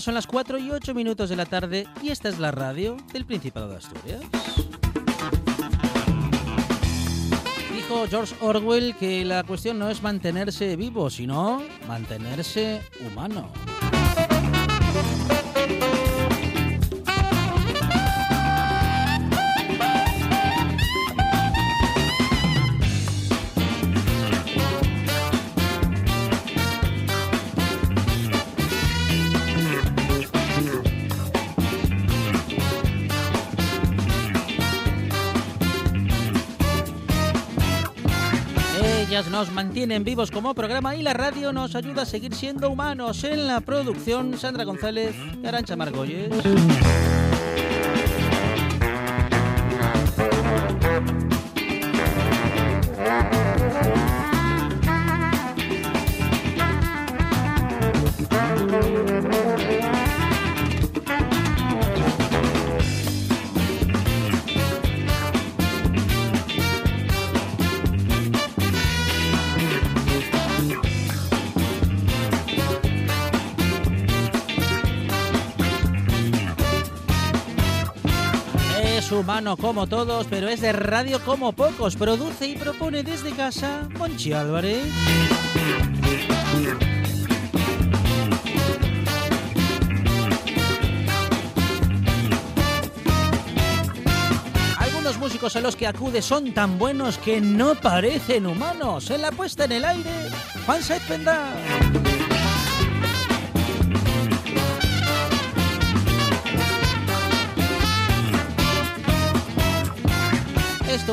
Son 0.00 0.14
las 0.14 0.28
4 0.28 0.58
y 0.58 0.70
8 0.70 0.94
minutos 0.94 1.28
de 1.28 1.34
la 1.34 1.44
tarde 1.44 1.86
y 2.02 2.10
esta 2.10 2.28
es 2.28 2.38
la 2.38 2.52
radio 2.52 2.96
del 3.12 3.24
Principado 3.24 3.68
de 3.68 3.76
Asturias. 3.78 4.20
Dijo 7.74 8.06
George 8.08 8.34
Orwell 8.40 8.94
que 8.94 9.24
la 9.24 9.42
cuestión 9.42 9.78
no 9.78 9.90
es 9.90 10.02
mantenerse 10.02 10.76
vivo, 10.76 11.10
sino 11.10 11.62
mantenerse 11.88 12.80
humano. 13.04 13.50
Nos 39.38 39.52
mantienen 39.52 40.02
vivos 40.02 40.32
como 40.32 40.52
programa 40.52 40.96
y 40.96 41.02
la 41.02 41.12
radio 41.12 41.52
nos 41.52 41.76
ayuda 41.76 42.02
a 42.02 42.06
seguir 42.06 42.34
siendo 42.34 42.70
humanos. 42.70 43.22
En 43.22 43.46
la 43.46 43.60
producción, 43.60 44.36
Sandra 44.36 44.64
González 44.64 45.14
y 45.40 45.46
Arancha 45.46 45.76
Margolles. 45.76 46.32
Humano 79.28 79.58
como 79.58 79.86
todos, 79.86 80.26
pero 80.30 80.48
es 80.48 80.62
de 80.62 80.72
radio 80.72 81.22
como 81.22 81.52
pocos. 81.52 81.96
Produce 81.96 82.46
y 82.46 82.56
propone 82.56 83.02
desde 83.02 83.30
casa 83.32 83.86
Monchi 83.98 84.32
Álvarez. 84.32 84.82
Algunos 94.78 95.18
músicos 95.18 95.56
a 95.56 95.60
los 95.60 95.76
que 95.76 95.86
acude 95.86 96.22
son 96.22 96.54
tan 96.54 96.78
buenos 96.78 97.18
que 97.18 97.38
no 97.38 97.74
parecen 97.74 98.46
humanos. 98.46 99.10
En 99.10 99.20
la 99.20 99.30
puesta 99.30 99.66
en 99.66 99.72
el 99.72 99.84
aire, 99.84 100.10
Juan 100.64 100.82
Saez 100.82 101.02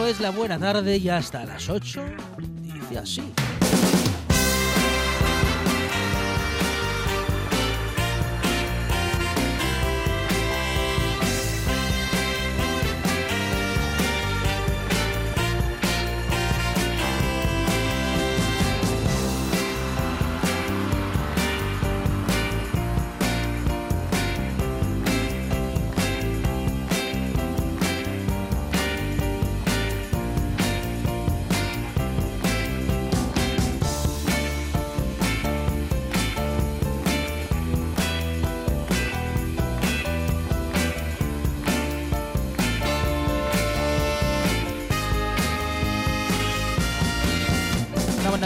Es 0.03 0.19
La 0.19 0.29
Buena 0.29 0.59
Tarde 0.59 0.97
y 0.97 1.07
hasta 1.07 1.45
las 1.45 1.69
8 1.69 2.03
dice 2.61 2.97
así. 2.97 3.44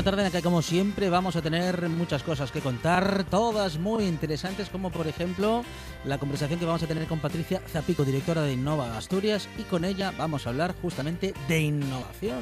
Tarde 0.09 0.23
en 0.23 0.33
la 0.33 0.39
que 0.39 0.43
como 0.43 0.63
siempre 0.63 1.07
vamos 1.11 1.35
a 1.35 1.41
tener 1.43 1.87
muchas 1.87 2.23
cosas 2.23 2.51
que 2.51 2.61
contar, 2.61 3.25
todas 3.29 3.77
muy 3.77 4.05
interesantes, 4.05 4.67
como 4.67 4.89
por 4.89 5.05
ejemplo 5.05 5.63
la 6.03 6.17
conversación 6.17 6.59
que 6.59 6.65
vamos 6.65 6.81
a 6.81 6.87
tener 6.87 7.05
con 7.05 7.19
Patricia 7.19 7.61
Zapico, 7.67 8.03
directora 8.03 8.41
de 8.41 8.53
Innova 8.53 8.97
Asturias, 8.97 9.47
y 9.59 9.63
con 9.65 9.85
ella 9.85 10.11
vamos 10.17 10.47
a 10.47 10.49
hablar 10.49 10.73
justamente 10.81 11.35
de 11.47 11.59
innovación. 11.59 12.39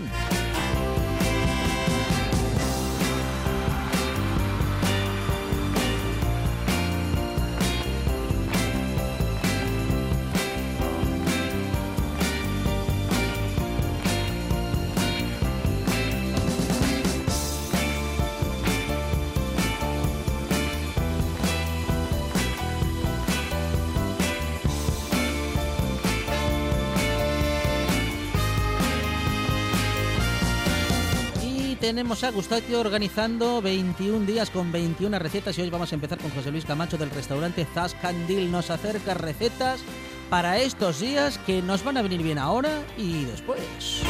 Tenemos 31.87 32.25
a 32.25 32.31
Gustavo 32.31 32.81
organizando 32.81 33.61
21 33.61 34.25
días 34.25 34.49
con 34.49 34.73
21 34.73 35.19
recetas 35.19 35.57
y 35.57 35.61
hoy 35.61 35.69
vamos 35.69 35.89
a 35.89 35.95
empezar 35.95 36.17
con 36.17 36.31
José 36.31 36.51
Luis 36.51 36.65
Camacho 36.65 36.97
del 36.97 37.09
restaurante 37.09 37.65
Zascandil. 37.73 38.51
Nos 38.51 38.69
acerca 38.71 39.13
recetas 39.13 39.79
para 40.29 40.59
estos 40.59 40.99
días 40.99 41.37
que 41.45 41.61
nos 41.61 41.85
van 41.85 41.95
a 41.95 42.01
venir 42.01 42.21
bien 42.21 42.39
ahora 42.39 42.83
y 42.97 43.23
después. 43.23 44.03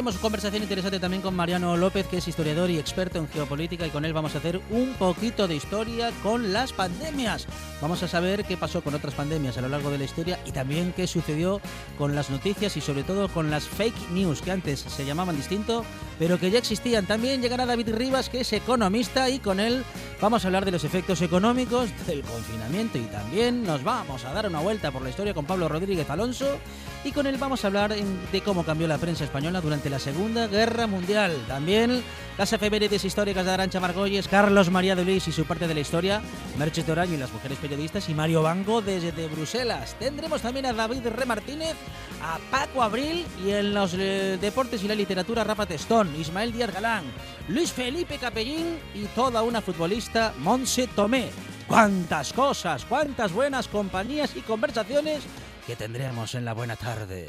Tenemos 0.00 0.16
conversación 0.16 0.62
interesante 0.62 0.98
también 0.98 1.20
con 1.20 1.36
Mariano 1.36 1.76
López, 1.76 2.06
que 2.06 2.16
es 2.16 2.26
historiador 2.26 2.70
y 2.70 2.78
experto 2.78 3.18
en 3.18 3.28
geopolítica, 3.28 3.86
y 3.86 3.90
con 3.90 4.06
él 4.06 4.14
vamos 4.14 4.34
a 4.34 4.38
hacer 4.38 4.58
un 4.70 4.94
poquito 4.94 5.46
de 5.46 5.56
historia 5.56 6.10
con 6.22 6.54
las 6.54 6.72
pandemias. 6.72 7.46
Vamos 7.82 8.02
a 8.02 8.08
saber 8.08 8.46
qué 8.46 8.56
pasó 8.56 8.82
con 8.82 8.94
otras 8.94 9.12
pandemias 9.12 9.58
a 9.58 9.60
lo 9.60 9.68
largo 9.68 9.90
de 9.90 9.98
la 9.98 10.04
historia 10.04 10.38
y 10.46 10.52
también 10.52 10.94
qué 10.96 11.06
sucedió 11.06 11.60
con 11.98 12.14
las 12.14 12.30
noticias 12.30 12.78
y 12.78 12.80
sobre 12.80 13.02
todo 13.02 13.28
con 13.28 13.50
las 13.50 13.64
fake 13.64 14.10
news, 14.12 14.40
que 14.40 14.52
antes 14.52 14.80
se 14.80 15.04
llamaban 15.04 15.36
distinto, 15.36 15.84
pero 16.18 16.38
que 16.38 16.50
ya 16.50 16.60
existían. 16.60 17.04
También 17.04 17.42
llegará 17.42 17.66
David 17.66 17.94
Rivas, 17.94 18.30
que 18.30 18.40
es 18.40 18.54
economista, 18.54 19.28
y 19.28 19.38
con 19.38 19.60
él 19.60 19.84
vamos 20.18 20.42
a 20.44 20.48
hablar 20.48 20.64
de 20.64 20.70
los 20.70 20.84
efectos 20.84 21.20
económicos 21.20 21.90
del 22.06 22.22
confinamiento 22.22 22.96
y 22.96 23.02
también 23.02 23.64
nos 23.64 23.84
vamos 23.84 24.24
a 24.24 24.32
dar 24.32 24.46
una 24.46 24.60
vuelta 24.60 24.90
por 24.90 25.02
la 25.02 25.10
historia 25.10 25.34
con 25.34 25.44
Pablo 25.44 25.68
Rodríguez 25.68 26.08
Alonso 26.08 26.58
y 27.04 27.12
con 27.12 27.26
él 27.26 27.36
vamos 27.38 27.64
a 27.64 27.68
hablar 27.68 27.94
de 27.94 28.40
cómo 28.42 28.64
cambió 28.64 28.86
la 28.86 28.98
prensa 28.98 29.24
española 29.24 29.60
durante 29.60 29.88
la 29.88 29.98
Segunda 29.98 30.46
Guerra 30.46 30.86
Mundial. 30.86 31.32
También 31.48 32.02
las 32.36 32.52
efemérides 32.52 33.04
históricas 33.04 33.44
de 33.44 33.52
Arancha 33.52 33.80
Margolles, 33.80 34.28
Carlos 34.28 34.70
María 34.70 34.94
de 34.94 35.04
Luis 35.04 35.26
y 35.28 35.32
su 35.32 35.44
parte 35.44 35.66
de 35.66 35.74
la 35.74 35.80
historia, 35.80 36.20
Merche 36.58 36.82
Toraño 36.82 37.14
y 37.14 37.18
las 37.18 37.32
mujeres 37.32 37.58
periodistas 37.58 38.08
y 38.08 38.14
Mario 38.14 38.42
Bango 38.42 38.82
desde 38.82 39.28
Bruselas. 39.28 39.96
Tendremos 39.98 40.42
también 40.42 40.66
a 40.66 40.72
David 40.72 41.06
Re 41.06 41.24
Martínez, 41.24 41.74
a 42.22 42.38
Paco 42.50 42.82
Abril 42.82 43.24
y 43.44 43.50
en 43.50 43.72
los 43.72 43.94
eh, 43.94 44.38
deportes 44.40 44.82
y 44.82 44.88
la 44.88 44.94
literatura 44.94 45.44
Rafa 45.44 45.66
Testón, 45.66 46.14
Ismael 46.18 46.52
Díaz 46.52 46.72
Galán, 46.72 47.04
Luis 47.48 47.72
Felipe 47.72 48.18
Capellín 48.18 48.78
y 48.94 49.04
toda 49.14 49.42
una 49.42 49.62
futbolista, 49.62 50.34
Monse 50.38 50.86
Tomé. 50.88 51.30
Cuántas 51.66 52.32
cosas, 52.32 52.84
cuántas 52.84 53.32
buenas 53.32 53.68
compañías 53.68 54.34
y 54.34 54.40
conversaciones 54.40 55.22
que 55.70 55.76
tendremos 55.76 56.34
en 56.34 56.44
la 56.44 56.52
buena 56.52 56.74
tarde. 56.74 57.28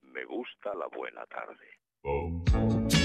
Me 0.00 0.24
gusta 0.24 0.70
la 0.74 0.86
buena 0.96 1.26
tarde. 1.26 2.99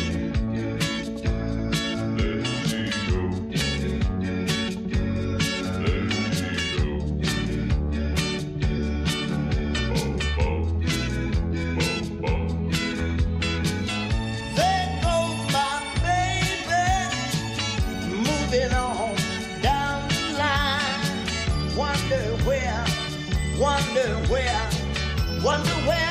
underwear. 25.55 26.04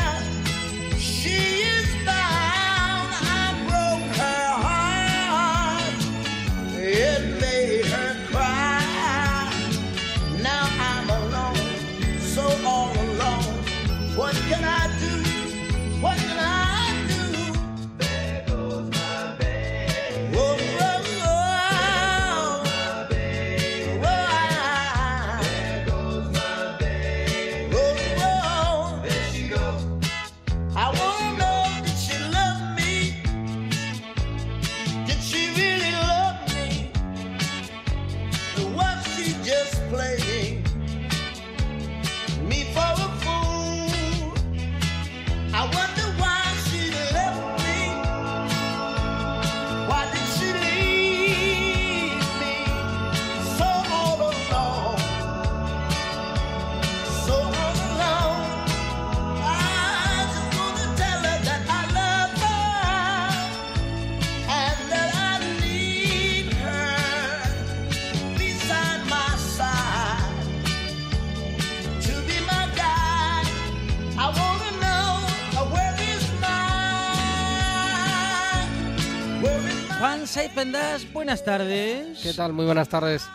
Buenas 81.12 81.44
tardes. 81.44 82.20
¿Qué 82.22 82.32
tal? 82.32 82.54
Muy 82.54 82.64
buenas 82.64 82.88
tardes 82.88 83.28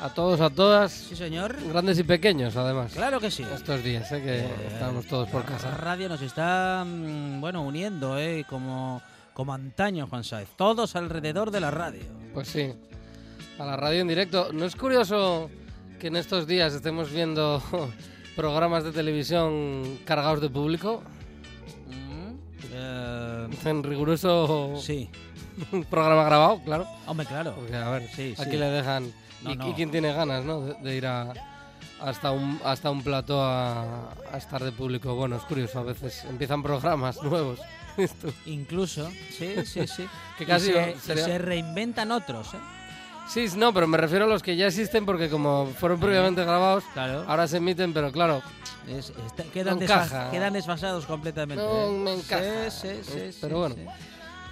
a 0.00 0.10
todos, 0.10 0.40
a 0.40 0.48
todas, 0.48 0.92
Sí, 0.92 1.16
señor. 1.16 1.56
grandes 1.68 1.98
y 1.98 2.04
pequeños 2.04 2.54
además. 2.56 2.92
Claro 2.92 3.18
que 3.18 3.32
sí. 3.32 3.44
Estos 3.52 3.82
días, 3.82 4.10
¿eh? 4.12 4.22
que 4.22 4.72
estamos 4.72 5.04
todos 5.06 5.28
por 5.28 5.40
La 5.40 5.46
casa. 5.56 5.72
radio 5.72 6.08
nos 6.08 6.22
está, 6.22 6.84
mm, 6.86 7.40
bueno, 7.40 7.62
uniendo, 7.62 8.16
¿eh? 8.16 8.44
Como, 8.48 9.02
como 9.34 9.52
antaño, 9.52 10.06
Juan 10.06 10.22
Saiz. 10.22 10.50
Todos 10.56 10.94
alrededor 10.94 11.50
de 11.50 11.58
la 11.60 11.72
radio. 11.72 12.02
Pues 12.32 12.46
sí, 12.46 12.72
a 13.58 13.64
la 13.64 13.76
radio 13.76 14.00
en 14.02 14.06
directo. 14.08 14.50
¿No 14.52 14.64
es 14.64 14.76
curioso 14.76 15.50
que 15.98 16.06
en 16.06 16.14
estos 16.16 16.46
días 16.46 16.74
estemos 16.74 17.10
viendo 17.10 17.60
programas 18.36 18.84
de 18.84 18.92
televisión 18.92 19.98
cargados 20.04 20.40
de 20.40 20.48
público? 20.48 21.02
Mm, 21.88 22.34
eh, 22.72 23.48
En 23.64 23.82
riguroso 23.82 24.76
sí. 24.80 25.10
Programa 25.90 26.24
grabado, 26.24 26.60
claro. 26.64 26.86
Hombre, 27.06 27.26
claro. 27.26 27.54
Porque, 27.54 27.76
a 27.76 27.88
ver, 27.90 28.08
Sí, 28.14 28.34
aquí 28.38 28.50
sí. 28.52 28.56
le 28.56 28.66
dejan... 28.66 29.12
No, 29.42 29.52
y, 29.52 29.56
no. 29.56 29.68
y 29.68 29.72
quién 29.74 29.90
tiene 29.90 30.12
ganas, 30.12 30.44
¿no? 30.44 30.60
De, 30.62 30.74
de 30.74 30.96
ir 30.96 31.06
a, 31.06 31.32
hasta 32.00 32.32
un 32.32 32.60
hasta 32.64 32.90
un 32.90 33.02
plató 33.04 33.42
a, 33.42 34.10
a 34.32 34.36
estar 34.36 34.62
de 34.64 34.72
público. 34.72 35.14
Bueno, 35.14 35.36
es 35.36 35.42
curioso, 35.42 35.78
a 35.78 35.84
veces 35.84 36.24
empiezan 36.28 36.62
programas 36.62 37.22
nuevos. 37.22 37.60
Esto. 37.96 38.28
Incluso, 38.46 39.08
sí, 39.36 39.54
sí, 39.64 39.86
sí. 39.86 40.08
Que 40.38 40.44
Y 40.44 40.46
casi 40.46 40.72
se, 40.72 40.90
y 40.96 40.98
sería- 41.00 41.24
se 41.24 41.38
reinventan 41.38 42.10
otros, 42.12 42.54
¿eh? 42.54 42.58
Sí, 43.28 43.44
no, 43.56 43.74
pero 43.74 43.86
me 43.86 43.98
refiero 43.98 44.24
a 44.24 44.28
los 44.28 44.42
que 44.42 44.56
ya 44.56 44.66
existen 44.68 45.04
porque 45.04 45.28
como 45.28 45.66
fueron 45.78 46.00
previamente 46.00 46.42
grabados, 46.44 46.82
Claro. 46.94 47.24
ahora 47.28 47.46
se 47.46 47.58
emiten, 47.58 47.92
pero 47.92 48.10
claro, 48.10 48.40
Es- 48.88 49.12
está- 49.26 49.42
quedan, 49.44 49.74
No 49.78 49.80
desfas- 49.86 50.30
quedan 50.30 50.52
desfasados 50.54 51.04
completamente. 51.06 51.62
No 51.62 51.88
¿eh? 51.88 51.90
me 51.90 52.14
encaja. 52.14 52.70
Sí, 52.70 52.88
sí, 53.04 53.12
Eh, 53.14 53.30
sí, 53.32 53.38
pero 53.40 53.58
bueno. 53.58 53.74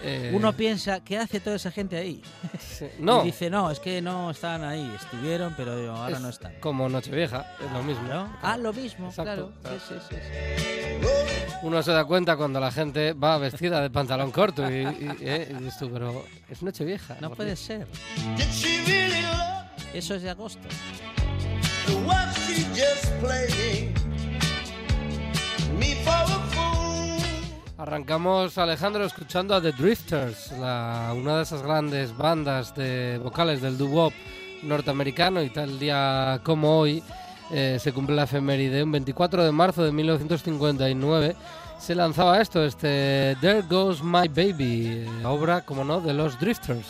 Eh, 0.02 0.32
Uno 0.34 0.52
piensa, 0.52 1.00
¿qué 1.00 1.18
hace 1.18 1.40
toda 1.40 1.56
esa 1.56 1.70
gente 1.70 1.96
ahí? 1.96 2.22
sí, 2.60 2.86
Y 2.98 3.02
no, 3.02 3.22
dice, 3.22 3.50
no, 3.50 3.70
es 3.70 3.80
que 3.80 4.00
no 4.02 4.30
están 4.30 4.62
ahí. 4.64 4.92
Estuvieron, 5.00 5.54
pero 5.56 5.72
ahora 5.94 6.16
es 6.16 6.22
no 6.22 6.28
están. 6.28 6.52
como 6.60 6.88
Nochevieja, 6.88 7.46
es 7.64 7.72
lo 7.72 7.82
mismo. 7.82 8.02
¿No? 8.08 8.36
Ah, 8.42 8.56
lo 8.56 8.72
mismo, 8.72 9.08
Exacto, 9.08 9.24
claro. 9.24 9.52
claro. 9.62 9.78
Sí, 9.88 9.94
sí, 10.08 10.16
sí, 10.16 10.16
sí. 10.16 11.56
Uno 11.62 11.82
se 11.82 11.92
da 11.92 12.04
cuenta 12.04 12.36
cuando 12.36 12.60
la 12.60 12.70
gente 12.70 13.12
va 13.12 13.38
vestida 13.38 13.80
de 13.80 13.90
pantalón 13.90 14.30
corto 14.30 14.70
y, 14.70 14.74
y, 14.82 15.16
eh, 15.20 15.48
y 15.50 15.54
dices 15.64 15.78
tú, 15.78 15.90
pero 15.90 16.24
es 16.48 16.62
Nochevieja. 16.62 17.16
No 17.20 17.30
puede 17.30 17.56
ser. 17.56 17.86
Eso 19.94 20.14
es 20.14 20.22
de 20.22 20.30
agosto. 20.30 20.68
me? 25.78 26.45
Arrancamos, 27.86 28.58
Alejandro, 28.58 29.04
escuchando 29.04 29.54
a 29.54 29.62
The 29.62 29.70
Drifters, 29.70 30.50
una 30.50 31.36
de 31.36 31.42
esas 31.44 31.62
grandes 31.62 32.16
bandas 32.16 32.74
de 32.74 33.20
vocales 33.22 33.62
del 33.62 33.78
doo-wop 33.78 34.12
norteamericano 34.64 35.40
y 35.40 35.50
tal 35.50 35.78
día 35.78 36.40
como 36.42 36.80
hoy 36.80 37.00
eh, 37.52 37.78
se 37.80 37.92
cumple 37.92 38.16
la 38.16 38.24
efeméride. 38.24 38.82
Un 38.82 38.90
24 38.90 39.44
de 39.44 39.52
marzo 39.52 39.84
de 39.84 39.92
1959 39.92 41.36
se 41.78 41.94
lanzaba 41.94 42.40
esto, 42.40 42.64
este 42.64 43.36
There 43.40 43.62
Goes 43.62 44.02
My 44.02 44.26
Baby, 44.26 44.86
eh, 44.88 45.08
obra, 45.24 45.60
como 45.60 45.84
no, 45.84 46.00
de 46.00 46.12
los 46.12 46.40
Drifters. 46.40 46.88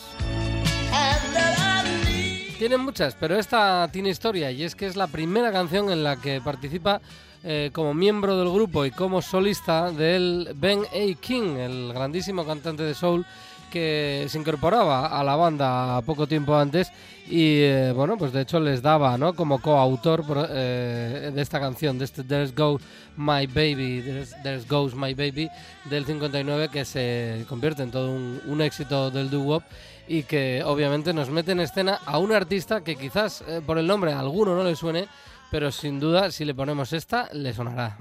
Tienen 2.57 2.81
muchas, 2.81 3.13
pero 3.13 3.37
esta 3.37 3.87
tiene 3.91 4.09
historia 4.09 4.49
y 4.49 4.63
es 4.63 4.73
que 4.73 4.87
es 4.87 4.95
la 4.95 5.05
primera 5.05 5.51
canción 5.51 5.91
en 5.91 6.03
la 6.03 6.15
que 6.15 6.41
participa 6.41 7.01
eh, 7.43 7.69
como 7.71 7.93
miembro 7.93 8.37
del 8.37 8.49
grupo 8.49 8.85
y 8.85 8.91
como 8.91 9.21
solista 9.21 9.91
del 9.91 10.49
Ben 10.55 10.81
A. 10.81 11.21
King, 11.21 11.57
el 11.57 11.93
grandísimo 11.93 12.45
cantante 12.45 12.83
de 12.83 12.95
soul 12.95 13.25
que 13.71 14.25
se 14.27 14.39
incorporaba 14.39 15.07
a 15.07 15.23
la 15.23 15.35
banda 15.35 16.01
poco 16.01 16.25
tiempo 16.25 16.55
antes 16.55 16.91
y 17.29 17.59
eh, 17.59 17.91
bueno, 17.93 18.17
pues 18.17 18.31
de 18.31 18.41
hecho 18.41 18.59
les 18.59 18.81
daba, 18.81 19.17
¿no? 19.17 19.33
Como 19.33 19.61
coautor 19.61 20.23
eh, 20.49 21.31
de 21.33 21.41
esta 21.41 21.59
canción, 21.59 21.99
de 21.99 22.05
este 22.05 22.23
There's 22.23 22.55
Go 22.55 22.79
My 23.17 23.45
Baby, 23.45 24.01
There's, 24.01 24.35
There's 24.43 24.67
Goes 24.67 24.95
My 24.95 25.13
Baby 25.13 25.49
del 25.85 26.05
59 26.05 26.69
que 26.69 26.85
se 26.85 27.45
convierte 27.47 27.83
en 27.83 27.91
todo 27.91 28.11
un, 28.11 28.61
éxito 28.61 29.11
del 29.11 29.29
doo-wop 29.29 29.63
y 30.07 30.23
que 30.23 30.63
obviamente 30.65 31.13
nos 31.13 31.29
mete 31.29 31.51
en 31.51 31.59
escena 31.59 31.99
a 32.05 32.17
un 32.17 32.31
artista 32.31 32.81
que 32.81 32.95
quizás 32.95 33.43
por 33.65 33.77
el 33.77 33.85
nombre 33.85 34.13
a 34.13 34.19
alguno 34.19 34.55
no 34.55 34.63
le 34.63 34.75
suene, 34.75 35.07
pero 35.51 35.71
sin 35.71 35.99
duda 35.99 36.31
si 36.31 36.45
le 36.45 36.53
ponemos 36.53 36.93
esta 36.93 37.29
le 37.33 37.53
sonará. 37.53 37.97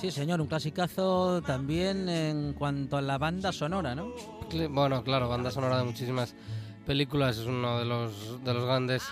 Sí, 0.00 0.12
señor, 0.12 0.40
un 0.40 0.46
clasicazo 0.46 1.42
también 1.42 2.08
en 2.08 2.52
cuanto 2.52 2.96
a 2.96 3.02
la 3.02 3.18
banda 3.18 3.50
sonora, 3.50 3.96
¿no? 3.96 4.12
Bueno, 4.70 5.02
claro, 5.02 5.28
banda 5.28 5.50
sonora 5.50 5.78
de 5.78 5.84
muchísimas 5.84 6.36
películas, 6.86 7.38
es 7.38 7.46
uno 7.46 7.80
de 7.80 7.84
los, 7.84 8.44
de 8.44 8.54
los 8.54 8.64
grandes 8.64 9.02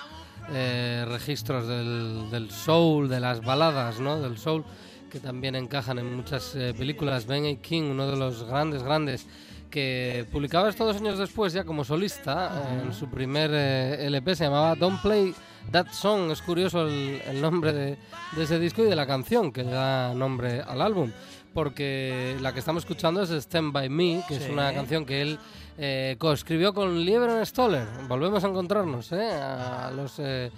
eh, 0.48 1.04
registros 1.08 1.66
del, 1.66 2.30
del 2.30 2.52
soul, 2.52 3.08
de 3.08 3.18
las 3.18 3.44
baladas, 3.44 3.98
¿no? 3.98 4.20
Del 4.20 4.38
soul, 4.38 4.64
que 5.10 5.18
también 5.18 5.56
encajan 5.56 5.98
en 5.98 6.14
muchas 6.14 6.54
eh, 6.54 6.72
películas. 6.72 7.26
Ben 7.26 7.46
A. 7.46 7.60
King, 7.60 7.90
uno 7.90 8.06
de 8.06 8.16
los 8.16 8.44
grandes, 8.44 8.84
grandes, 8.84 9.26
que 9.66 10.26
publicaba 10.32 10.68
esto 10.68 10.84
dos 10.84 10.96
años 10.96 11.18
después 11.18 11.52
ya 11.52 11.64
como 11.64 11.84
solista, 11.84 12.80
en 12.82 12.92
su 12.92 13.08
primer 13.08 13.50
eh, 13.52 14.06
LP, 14.06 14.34
se 14.34 14.44
llamaba 14.44 14.74
Don't 14.74 15.00
Play 15.02 15.34
That 15.70 15.88
Song. 15.92 16.30
Es 16.30 16.42
curioso 16.42 16.86
el, 16.86 17.20
el 17.26 17.40
nombre 17.40 17.72
de, 17.72 17.98
de 18.36 18.42
ese 18.42 18.58
disco 18.58 18.82
y 18.82 18.86
de 18.86 18.96
la 18.96 19.06
canción 19.06 19.52
que 19.52 19.64
le 19.64 19.70
da 19.70 20.14
nombre 20.14 20.60
al 20.60 20.80
álbum 20.80 21.10
porque 21.56 22.36
la 22.42 22.52
que 22.52 22.58
estamos 22.58 22.82
escuchando 22.82 23.22
es 23.22 23.30
Stand 23.30 23.72
By 23.72 23.88
Me, 23.88 24.22
que 24.28 24.36
es 24.36 24.50
una 24.50 24.74
canción 24.74 25.06
que 25.06 25.22
él 25.22 25.38
eh, 25.78 26.16
coescribió 26.18 26.74
con 26.74 27.02
Lieber 27.02 27.46
Stoller. 27.46 27.86
Volvemos 28.06 28.44
a 28.44 28.48
encontrarnos, 28.48 29.10
¿eh? 29.12 29.30
a 29.32 29.90
los 29.90 30.16
eh, 30.18 30.50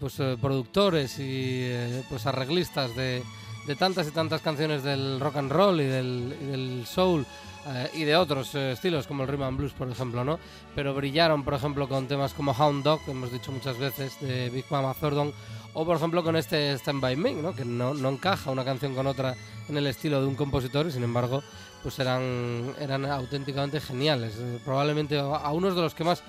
pues, 0.00 0.14
productores 0.40 1.18
y 1.18 1.70
pues 2.08 2.24
arreglistas 2.24 2.96
de, 2.96 3.22
de 3.66 3.76
tantas 3.76 4.08
y 4.08 4.10
tantas 4.10 4.40
canciones 4.40 4.82
del 4.82 5.20
rock 5.20 5.36
and 5.36 5.52
roll 5.52 5.82
y 5.82 5.84
del, 5.84 6.34
y 6.40 6.44
del 6.46 6.86
soul. 6.86 7.26
Eh, 7.66 7.90
y 7.94 8.04
de 8.04 8.16
otros 8.16 8.54
eh, 8.54 8.72
estilos 8.72 9.06
como 9.06 9.24
el 9.24 9.28
rhythm 9.28 9.42
and 9.42 9.58
blues 9.58 9.72
por 9.72 9.88
ejemplo 9.90 10.24
no 10.24 10.38
pero 10.74 10.94
brillaron 10.94 11.44
por 11.44 11.54
ejemplo 11.54 11.88
con 11.88 12.06
temas 12.06 12.32
como 12.32 12.52
Hound 12.52 12.84
Dog 12.84 13.04
que 13.04 13.10
hemos 13.10 13.32
dicho 13.32 13.50
muchas 13.52 13.76
veces 13.78 14.20
de 14.20 14.50
Big 14.50 14.64
Mama 14.70 14.94
Thornton 14.94 15.32
o 15.74 15.84
por 15.84 15.96
ejemplo 15.96 16.24
con 16.24 16.36
este 16.36 16.72
Stand 16.78 17.02
By 17.02 17.16
Me, 17.16 17.34
¿no? 17.34 17.54
que 17.54 17.64
no, 17.64 17.92
no 17.92 18.08
encaja 18.08 18.50
una 18.50 18.64
canción 18.64 18.94
con 18.94 19.06
otra 19.06 19.34
en 19.68 19.76
el 19.76 19.86
estilo 19.86 20.22
de 20.22 20.26
un 20.26 20.34
compositor 20.34 20.86
y 20.86 20.92
sin 20.92 21.04
embargo 21.04 21.42
pues 21.82 21.98
eran, 21.98 22.74
eran 22.80 23.04
auténticamente 23.04 23.80
geniales. 23.80 24.36
Eh, 24.38 24.58
probablemente 24.64 25.18
a, 25.18 25.24
a 25.24 25.52
unos 25.52 25.76
de 25.76 25.82
los 25.82 25.94
que 25.94 26.02
más 26.02 26.22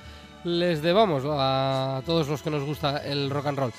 les 0.47 0.81
debamos 0.81 1.23
a 1.27 2.01
todos 2.05 2.27
los 2.27 2.41
que 2.41 2.49
nos 2.49 2.63
gusta 2.63 2.97
el 3.05 3.29
rock 3.29 3.47
and 3.47 3.59
roll. 3.59 3.73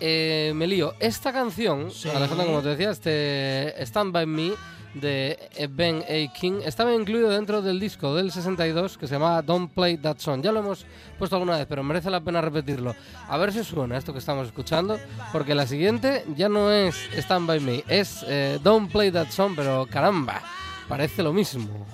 Eh, 0.00 0.52
me 0.54 0.66
lío. 0.66 0.94
Esta 1.00 1.32
canción, 1.32 1.90
Sí. 1.90 2.08
Alejandro, 2.08 2.46
como 2.46 2.62
te 2.62 2.70
decía, 2.70 2.90
este 2.90 3.74
Stand 3.84 4.12
By 4.12 4.26
Me 4.26 4.52
de 4.94 5.38
Ben 5.70 6.02
A. 6.02 6.32
King 6.32 6.60
estaba 6.64 6.92
incluido 6.94 7.30
dentro 7.30 7.62
del 7.62 7.80
disco 7.80 8.14
del 8.14 8.30
62 8.30 8.98
que 8.98 9.06
se 9.06 9.14
llamaba 9.14 9.40
Don't 9.42 9.72
Play 9.72 9.96
That 9.98 10.18
Song. 10.18 10.42
Ya 10.42 10.52
lo 10.52 10.60
hemos 10.60 10.84
puesto 11.18 11.36
alguna 11.36 11.56
vez, 11.56 11.66
pero 11.68 11.82
merece 11.82 12.10
la 12.10 12.20
pena 12.20 12.40
repetirlo. 12.40 12.94
A 13.28 13.36
ver 13.38 13.52
si 13.52 13.64
suena 13.64 13.96
esto 13.96 14.12
que 14.12 14.18
estamos 14.18 14.46
escuchando, 14.46 14.98
porque 15.32 15.54
la 15.54 15.66
siguiente 15.66 16.24
ya 16.36 16.48
no 16.48 16.70
es 16.70 16.94
Stand 17.16 17.46
By 17.46 17.60
Me, 17.60 17.84
es 17.88 18.24
eh, 18.28 18.58
Don't 18.62 18.90
Play 18.92 19.10
That 19.12 19.30
Song, 19.30 19.54
pero 19.56 19.86
caramba, 19.90 20.42
parece 20.88 21.22
lo 21.22 21.32
mismo. 21.32 21.86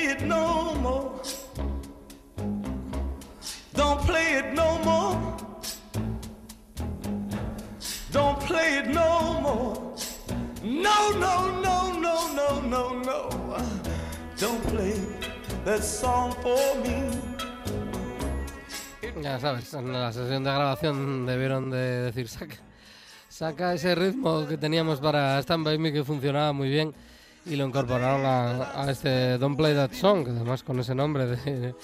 Play 0.00 0.12
it 0.12 0.22
no 0.22 0.74
more. 0.76 1.12
Don't 3.74 4.00
play 4.06 4.38
it 4.38 4.54
no 4.54 4.78
more. 4.84 5.36
Don't 8.12 8.40
play 8.40 8.78
it 8.78 8.86
no 8.86 9.40
more. 9.40 9.94
No, 10.62 11.10
no, 11.24 11.60
no, 11.60 11.92
no, 12.00 12.14
no, 12.32 12.60
no, 12.60 12.82
no. 13.08 13.18
Don't 14.38 14.62
play 14.68 14.94
that 15.64 15.82
song 15.82 16.32
for 16.42 16.74
me. 16.82 17.10
Ya 19.22 19.38
sabes, 19.38 19.74
en 19.74 19.92
la 19.92 20.12
sesión 20.12 20.44
de 20.44 20.50
grabación 20.50 21.26
debieron 21.26 21.70
de 21.70 22.10
decir, 22.10 22.26
saca, 22.26 22.56
saca 23.28 23.74
ese 23.74 23.94
ritmo 23.94 24.46
que 24.48 24.56
teníamos 24.56 24.98
para 24.98 25.38
Stand 25.40 25.64
By 25.64 25.78
Me 25.78 25.92
que 25.92 26.04
funcionaba 26.04 26.54
muy 26.54 26.70
bien 26.70 26.94
y 27.46 27.56
lo 27.56 27.66
incorporaron 27.66 28.24
a, 28.26 28.82
a 28.82 28.90
este 28.90 29.38
Don't 29.38 29.56
Play 29.56 29.74
That 29.74 29.92
Song, 29.92 30.26
además 30.28 30.62
con 30.62 30.78
ese 30.80 30.94
nombre 30.94 31.26
de 31.26 31.74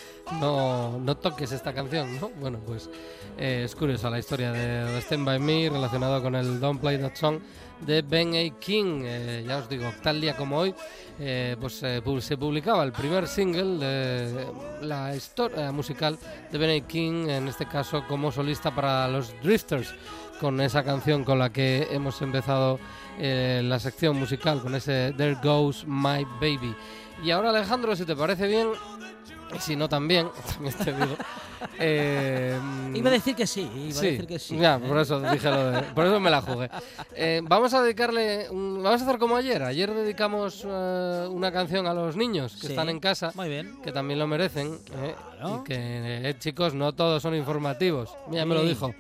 no, 0.41 0.99
no 0.99 1.17
toques 1.17 1.53
esta 1.53 1.73
canción, 1.73 2.21
¿no? 2.21 2.31
Bueno, 2.41 2.59
pues 2.67 2.91
eh, 3.39 3.63
es 3.65 3.75
curiosa 3.75 4.11
la 4.11 4.19
historia 4.19 4.53
de, 4.53 4.99
Stand 5.01 5.25
By 5.25 5.39
Me 5.39 5.71
relacionado 5.71 6.23
con 6.23 6.35
el 6.35 6.61
Don't 6.61 6.81
Play 6.81 6.99
That 6.99 7.15
Song 7.15 7.41
de 7.81 8.03
Ben 8.03 8.35
A. 8.35 8.59
King. 8.59 9.03
Eh, 9.05 9.45
ya 9.47 9.59
os 9.59 9.69
digo, 9.69 9.91
tal 10.03 10.21
día 10.21 10.37
como 10.37 10.59
hoy, 10.59 10.75
eh, 11.19 11.57
pues 11.61 11.83
eh, 11.83 12.03
se 12.21 12.37
publicaba 12.37 12.85
el 12.85 12.93
primer 12.93 13.27
single 13.27 13.79
de 13.79 14.47
la 14.83 15.15
historia 15.15 15.73
musical 15.73 16.19
de 16.51 16.59
Ben 16.59 16.83
A. 16.83 16.87
King, 16.87 17.29
en 17.29 17.49
este 17.49 17.67
caso 17.67 18.05
como 18.07 18.33
solista 18.33 18.75
para 18.75 19.09
los 19.09 19.33
Drifters, 19.43 19.95
con 20.41 20.61
esa 20.61 20.83
canción 20.83 21.25
con 21.25 21.39
la 21.39 21.51
que 21.51 21.89
hemos 21.91 22.21
empezado 22.23 22.79
eh, 23.19 23.63
la 23.65 23.79
sección 23.79 24.19
musical, 24.19 24.61
con 24.63 24.75
ese 24.75 25.13
There 25.17 25.37
Goes 25.43 25.85
My 25.87 26.25
Baby. 26.41 26.75
Y 27.25 27.31
ahora 27.31 27.51
Alejandro, 27.51 27.97
si 27.97 28.05
te 28.05 28.15
parece 28.15 28.47
bien, 28.47 28.69
y 29.55 29.59
si 29.61 29.77
no 29.77 29.89
también, 29.89 30.29
también 30.55 30.75
te 30.75 30.93
digo. 30.93 31.17
eh, 31.79 32.59
Iba 32.95 33.09
a 33.09 33.13
decir 33.13 33.35
que 33.35 33.47
sí, 33.47 33.63
iba 33.63 33.99
a 33.99 34.03
decir 34.03 34.27
que 34.27 34.39
sí. 34.39 34.57
ya, 34.59 34.77
¿eh? 34.77 34.81
por 34.87 34.99
eso 34.99 35.21
dije 35.21 35.51
lo 35.51 35.71
de, 35.71 35.83
por 35.83 36.07
eso 36.07 36.21
me 36.21 36.31
la 36.31 36.43
jugué. 36.43 36.69
Eh, 37.15 37.41
vamos 37.45 37.73
a 37.75 37.83
dedicarle, 37.83 38.49
un- 38.51 38.83
vamos 38.83 39.01
a 39.01 39.05
hacer 39.07 39.19
como 39.19 39.37
ayer. 39.37 39.63
Ayer 39.63 39.93
dedicamos 39.95 40.65
eh, 40.69 41.27
una 41.31 41.51
canción 41.53 41.87
a 41.87 41.95
los 41.95 42.17
niños 42.17 42.55
que 42.57 42.67
Sí, 42.67 42.73
están 42.73 42.89
en 42.89 43.01
casa, 43.01 43.33
Muy 43.35 43.49
bien. 43.49 43.81
que 43.83 43.93
también 43.93 44.19
lo 44.19 44.27
merecen. 44.27 44.79
eh, 44.95 45.15
Claro. 45.39 45.61
y 45.63 45.65
que, 45.69 45.75
eh, 46.31 46.35
chicos, 46.39 46.75
no 46.75 46.93
todos 46.93 47.23
son 47.23 47.35
informativos. 47.35 48.11
Mira, 48.29 48.45
me 48.45 48.55
lo 48.55 48.63
Sí. 48.63 48.69
dijo. 48.69 48.95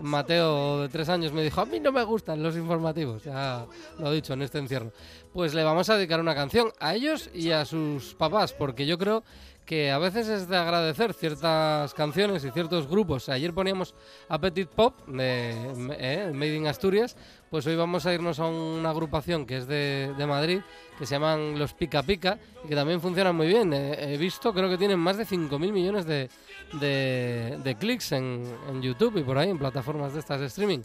Mateo, 0.00 0.82
de 0.82 0.88
tres 0.88 1.08
años, 1.08 1.32
me 1.32 1.42
dijo, 1.42 1.60
a 1.60 1.66
mí 1.66 1.80
no 1.80 1.92
me 1.92 2.02
gustan 2.02 2.42
los 2.42 2.56
informativos. 2.56 3.24
Ya 3.24 3.66
lo 3.98 4.12
he 4.12 4.14
dicho 4.14 4.32
en 4.32 4.42
este 4.42 4.58
encierro. 4.58 4.92
Pues 5.32 5.54
le 5.54 5.64
vamos 5.64 5.88
a 5.90 5.96
dedicar 5.96 6.20
una 6.20 6.34
canción 6.34 6.72
a 6.80 6.94
ellos 6.94 7.30
y 7.34 7.50
a 7.50 7.64
sus 7.64 8.14
papás, 8.14 8.52
porque 8.52 8.86
yo 8.86 8.98
creo 8.98 9.22
que 9.64 9.90
a 9.90 9.98
veces 9.98 10.28
es 10.28 10.48
de 10.48 10.56
agradecer 10.56 11.14
ciertas 11.14 11.94
canciones 11.94 12.44
y 12.44 12.50
ciertos 12.50 12.88
grupos. 12.88 13.28
Ayer 13.28 13.54
poníamos 13.54 13.94
a 14.28 14.38
Petit 14.38 14.68
Pop 14.68 15.06
de 15.06 15.54
eh, 15.98 16.30
Made 16.34 16.56
in 16.56 16.66
Asturias, 16.66 17.16
pues 17.50 17.66
hoy 17.66 17.76
vamos 17.76 18.04
a 18.06 18.12
irnos 18.12 18.40
a 18.40 18.46
una 18.46 18.90
agrupación 18.90 19.46
que 19.46 19.58
es 19.58 19.66
de, 19.66 20.12
de 20.16 20.26
Madrid, 20.26 20.60
que 20.98 21.06
se 21.06 21.14
llaman 21.14 21.58
Los 21.58 21.74
Pica 21.74 22.02
Pica, 22.02 22.38
y 22.64 22.68
que 22.68 22.74
también 22.74 23.00
funcionan 23.00 23.36
muy 23.36 23.46
bien. 23.46 23.72
Eh, 23.72 24.14
he 24.14 24.16
visto, 24.16 24.52
creo 24.52 24.68
que 24.68 24.78
tienen 24.78 24.98
más 24.98 25.16
de 25.16 25.26
5.000 25.26 25.72
millones 25.72 26.06
de, 26.06 26.28
de, 26.72 27.58
de 27.62 27.74
clics 27.76 28.12
en, 28.12 28.44
en 28.68 28.82
YouTube 28.82 29.18
y 29.18 29.22
por 29.22 29.38
ahí, 29.38 29.50
en 29.50 29.58
plataformas 29.58 30.12
de 30.14 30.20
estas 30.20 30.40
de 30.40 30.46
streaming. 30.46 30.80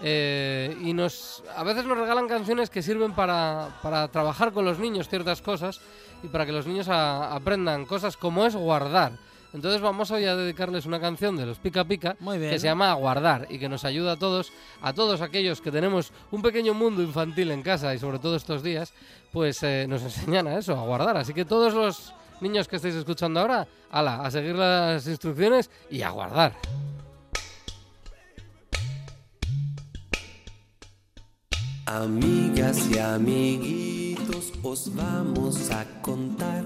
Eh, 0.00 0.76
y 0.82 0.92
nos 0.92 1.42
a 1.56 1.64
veces 1.64 1.84
nos 1.84 1.98
regalan 1.98 2.28
canciones 2.28 2.70
que 2.70 2.82
sirven 2.82 3.12
para, 3.14 3.80
para 3.82 4.06
trabajar 4.08 4.52
con 4.52 4.64
los 4.64 4.78
niños 4.78 5.08
ciertas 5.08 5.42
cosas 5.42 5.80
y 6.22 6.28
para 6.28 6.46
que 6.46 6.52
los 6.52 6.66
niños 6.66 6.88
a- 6.88 7.34
aprendan 7.34 7.84
cosas 7.84 8.16
como 8.16 8.46
es 8.46 8.54
guardar. 8.54 9.12
Entonces 9.54 9.80
vamos 9.80 10.10
hoy 10.10 10.26
a 10.26 10.36
dedicarles 10.36 10.84
una 10.84 11.00
canción 11.00 11.34
de 11.36 11.46
los 11.46 11.58
Pica 11.58 11.82
Pica 11.82 12.14
que 12.50 12.58
se 12.58 12.66
llama 12.66 12.92
Guardar 12.92 13.46
y 13.48 13.58
que 13.58 13.66
nos 13.68 13.84
ayuda 13.86 14.12
a 14.12 14.16
todos, 14.16 14.52
a 14.82 14.92
todos 14.92 15.22
aquellos 15.22 15.62
que 15.62 15.72
tenemos 15.72 16.12
un 16.30 16.42
pequeño 16.42 16.74
mundo 16.74 17.02
infantil 17.02 17.50
en 17.50 17.62
casa 17.62 17.94
y 17.94 17.98
sobre 17.98 18.18
todo 18.18 18.36
estos 18.36 18.62
días, 18.62 18.92
pues 19.32 19.62
eh, 19.62 19.86
nos 19.88 20.02
enseñan 20.02 20.46
a 20.48 20.58
eso, 20.58 20.78
a 20.78 20.82
guardar. 20.84 21.16
Así 21.16 21.32
que 21.32 21.46
todos 21.46 21.72
los 21.72 22.12
niños 22.40 22.68
que 22.68 22.76
estáis 22.76 22.94
escuchando 22.94 23.40
ahora, 23.40 23.66
ala, 23.90 24.22
a 24.22 24.30
seguir 24.30 24.54
las 24.54 25.06
instrucciones 25.06 25.70
y 25.90 26.02
a 26.02 26.10
guardar. 26.10 26.54
Amigas 31.86 32.86
y 32.90 32.98
amiguitos, 32.98 34.52
os 34.62 34.94
vamos 34.94 35.70
a 35.70 35.86
contar. 36.02 36.64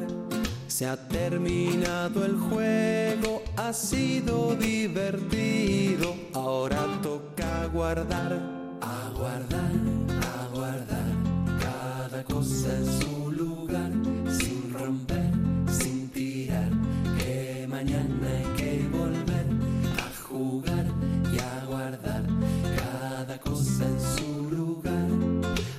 Se 0.67 0.85
ha 0.85 0.97
terminado 1.09 2.25
el 2.25 2.37
juego, 2.37 3.43
ha 3.57 3.73
sido 3.73 4.57
divertido. 4.57 6.17
Ahora 6.35 6.85
toca 7.03 7.67
guardar, 7.67 8.41
a 8.81 9.11
guardar, 9.17 9.73
guardar. 10.53 11.05
Cada 11.61 12.25
cosa 12.25 12.77
en 12.77 13.01
su 13.01 13.22
mañana 17.83 18.29
hay 18.29 18.57
que 18.57 18.89
volver 18.93 19.47
a 19.99 20.29
jugar 20.29 20.87
y 21.35 21.39
a 21.39 21.65
guardar. 21.67 22.23
Cada 22.77 23.39
cosa 23.39 23.85
en 23.85 24.01
su 24.01 24.51
lugar. 24.51 25.09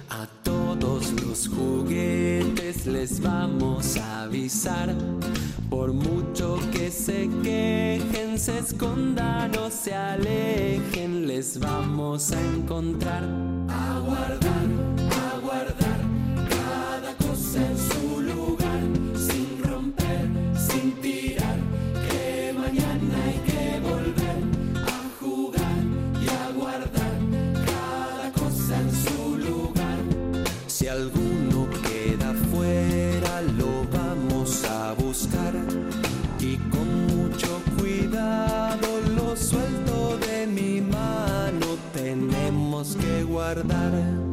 A 0.10 0.28
todos 0.44 1.14
los 1.22 1.48
juguetes 1.48 2.86
les 2.86 3.22
vamos 3.22 3.96
a 3.98 4.24
avisar. 4.24 4.94
Por 5.70 5.94
mucho 5.94 6.60
que 6.74 6.92
se 6.92 7.30
quejen, 7.42 8.38
se 8.38 8.60
escondan 8.60 9.58
o 9.58 9.70
se 9.70 9.94
alejen, 9.96 11.26
les 11.26 11.58
vamos 11.58 12.32
a 12.34 12.42
encontrar. 12.42 13.24
A 13.70 14.00
guardar, 14.00 14.68
a 15.26 15.40
guardar. 15.40 16.00
Cada 16.50 17.16
cosa 17.16 17.60
en 17.66 17.78
su 17.78 18.22
lugar. 18.22 18.63
Guardar, 43.54 44.33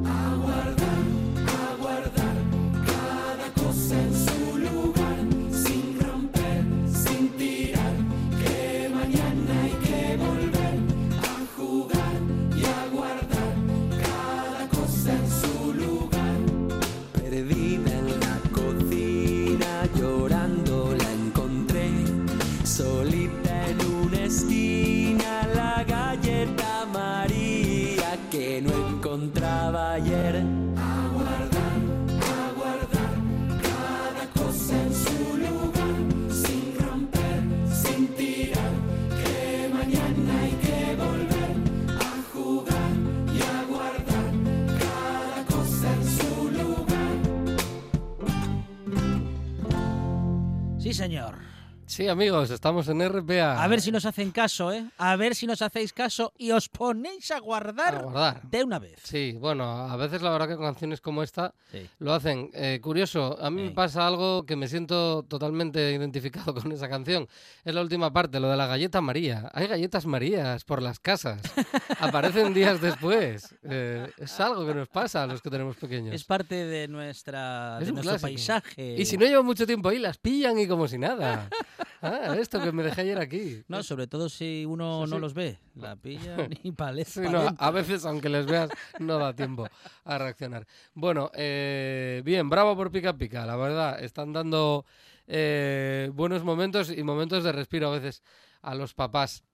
amigos, 52.10 52.50
estamos 52.50 52.88
en 52.88 53.00
RPA. 53.08 53.62
A 53.62 53.66
ver 53.68 53.80
si 53.80 53.90
nos 53.92 54.04
hacen 54.04 54.30
caso, 54.30 54.72
¿eh? 54.72 54.84
A 54.98 55.16
ver 55.16 55.34
si 55.34 55.46
nos 55.46 55.62
hacéis 55.62 55.92
caso 55.92 56.32
y 56.36 56.50
os 56.50 56.68
ponéis 56.68 57.30
a 57.30 57.38
guardar, 57.38 57.94
A 57.94 58.02
guardar. 58.02 58.42
de 58.42 58.64
una 58.64 58.78
vez. 58.78 58.98
Sí, 59.04 59.36
bueno, 59.38 59.64
a 59.64 59.96
veces 59.96 60.20
la 60.22 60.30
verdad 60.30 60.48
que 60.48 60.56
con 60.56 60.64
canciones 60.66 61.00
como 61.00 61.22
esta 61.22 61.54
Sí. 61.70 61.88
lo 61.98 62.12
hacen. 62.12 62.50
Eh, 62.52 62.80
curioso, 62.82 63.38
a 63.40 63.50
mí 63.50 63.62
me 63.62 63.68
Sí. 63.68 63.74
pasa 63.74 64.06
algo 64.06 64.44
que 64.44 64.56
me 64.56 64.66
siento 64.68 65.22
totalmente 65.22 65.92
identificado 65.92 66.52
con 66.54 66.70
esa 66.72 66.88
canción. 66.88 67.28
Es 67.64 67.74
la 67.74 67.80
última 67.80 68.12
parte, 68.12 68.40
lo 68.40 68.48
de 68.50 68.56
la 68.56 68.66
galleta 68.66 69.00
María. 69.00 69.50
Hay 69.54 69.66
galletas 69.68 70.04
Marías 70.06 70.64
por 70.64 70.82
las 70.82 70.98
casas. 71.00 71.40
Aparecen 72.00 72.52
días 72.54 72.80
después. 72.80 73.54
Eh, 73.62 74.10
es 74.18 74.40
algo 74.40 74.66
que 74.66 74.74
nos 74.74 74.88
pasa 74.88 75.22
a 75.22 75.26
los 75.26 75.40
que 75.40 75.50
tenemos 75.50 75.76
pequeños. 75.76 76.14
Es 76.14 76.24
parte 76.24 76.54
de 76.66 76.88
nuestra 76.88 77.78
Es 77.80 77.86
de 77.86 77.92
un 77.92 77.96
nuestro 77.96 78.18
clásico. 78.18 78.26
paisaje. 78.26 78.96
Y 78.98 79.04
si 79.06 79.16
no 79.16 79.26
llevan 79.26 79.46
mucho 79.46 79.66
tiempo 79.66 79.88
ahí, 79.88 79.98
las 79.98 80.18
pillan 80.18 80.58
y 80.58 80.66
como 80.66 80.88
si 80.88 80.98
nada. 80.98 81.48
Ah, 82.02 82.36
esto 82.38 82.60
que 82.62 82.72
me 82.72 82.82
dejé 82.82 83.02
ayer 83.02 83.18
aquí. 83.18 83.62
No, 83.68 83.82
sobre 83.82 84.06
todo 84.06 84.28
si 84.28 84.64
uno 84.66 85.04
Sí, 85.04 85.10
no 85.10 85.16
sí. 85.16 85.20
los 85.20 85.34
ve. 85.34 85.58
La 85.74 85.96
pilla 85.96 86.36
ni 86.64 86.72
paleta. 86.72 87.10
Sí, 87.10 87.20
no, 87.20 87.54
a 87.58 87.70
veces, 87.70 88.04
aunque 88.06 88.28
les 88.28 88.46
veas, 88.46 88.70
no 88.98 89.18
da 89.18 89.34
tiempo 89.34 89.66
a 90.04 90.18
reaccionar. 90.18 90.66
Bueno, 90.94 91.30
eh, 91.34 92.22
bien, 92.24 92.48
bravo 92.48 92.74
por 92.76 92.90
Pica 92.90 93.16
Pica, 93.16 93.44
la 93.44 93.56
verdad. 93.56 94.02
Están 94.02 94.32
dando 94.32 94.84
eh, 95.26 96.10
buenos 96.14 96.42
momentos 96.42 96.90
y 96.90 97.02
momentos 97.02 97.44
de 97.44 97.52
respiro 97.52 97.88
a 97.88 97.98
veces 97.98 98.22
a 98.62 98.74
los 98.74 98.94
papás 98.94 99.44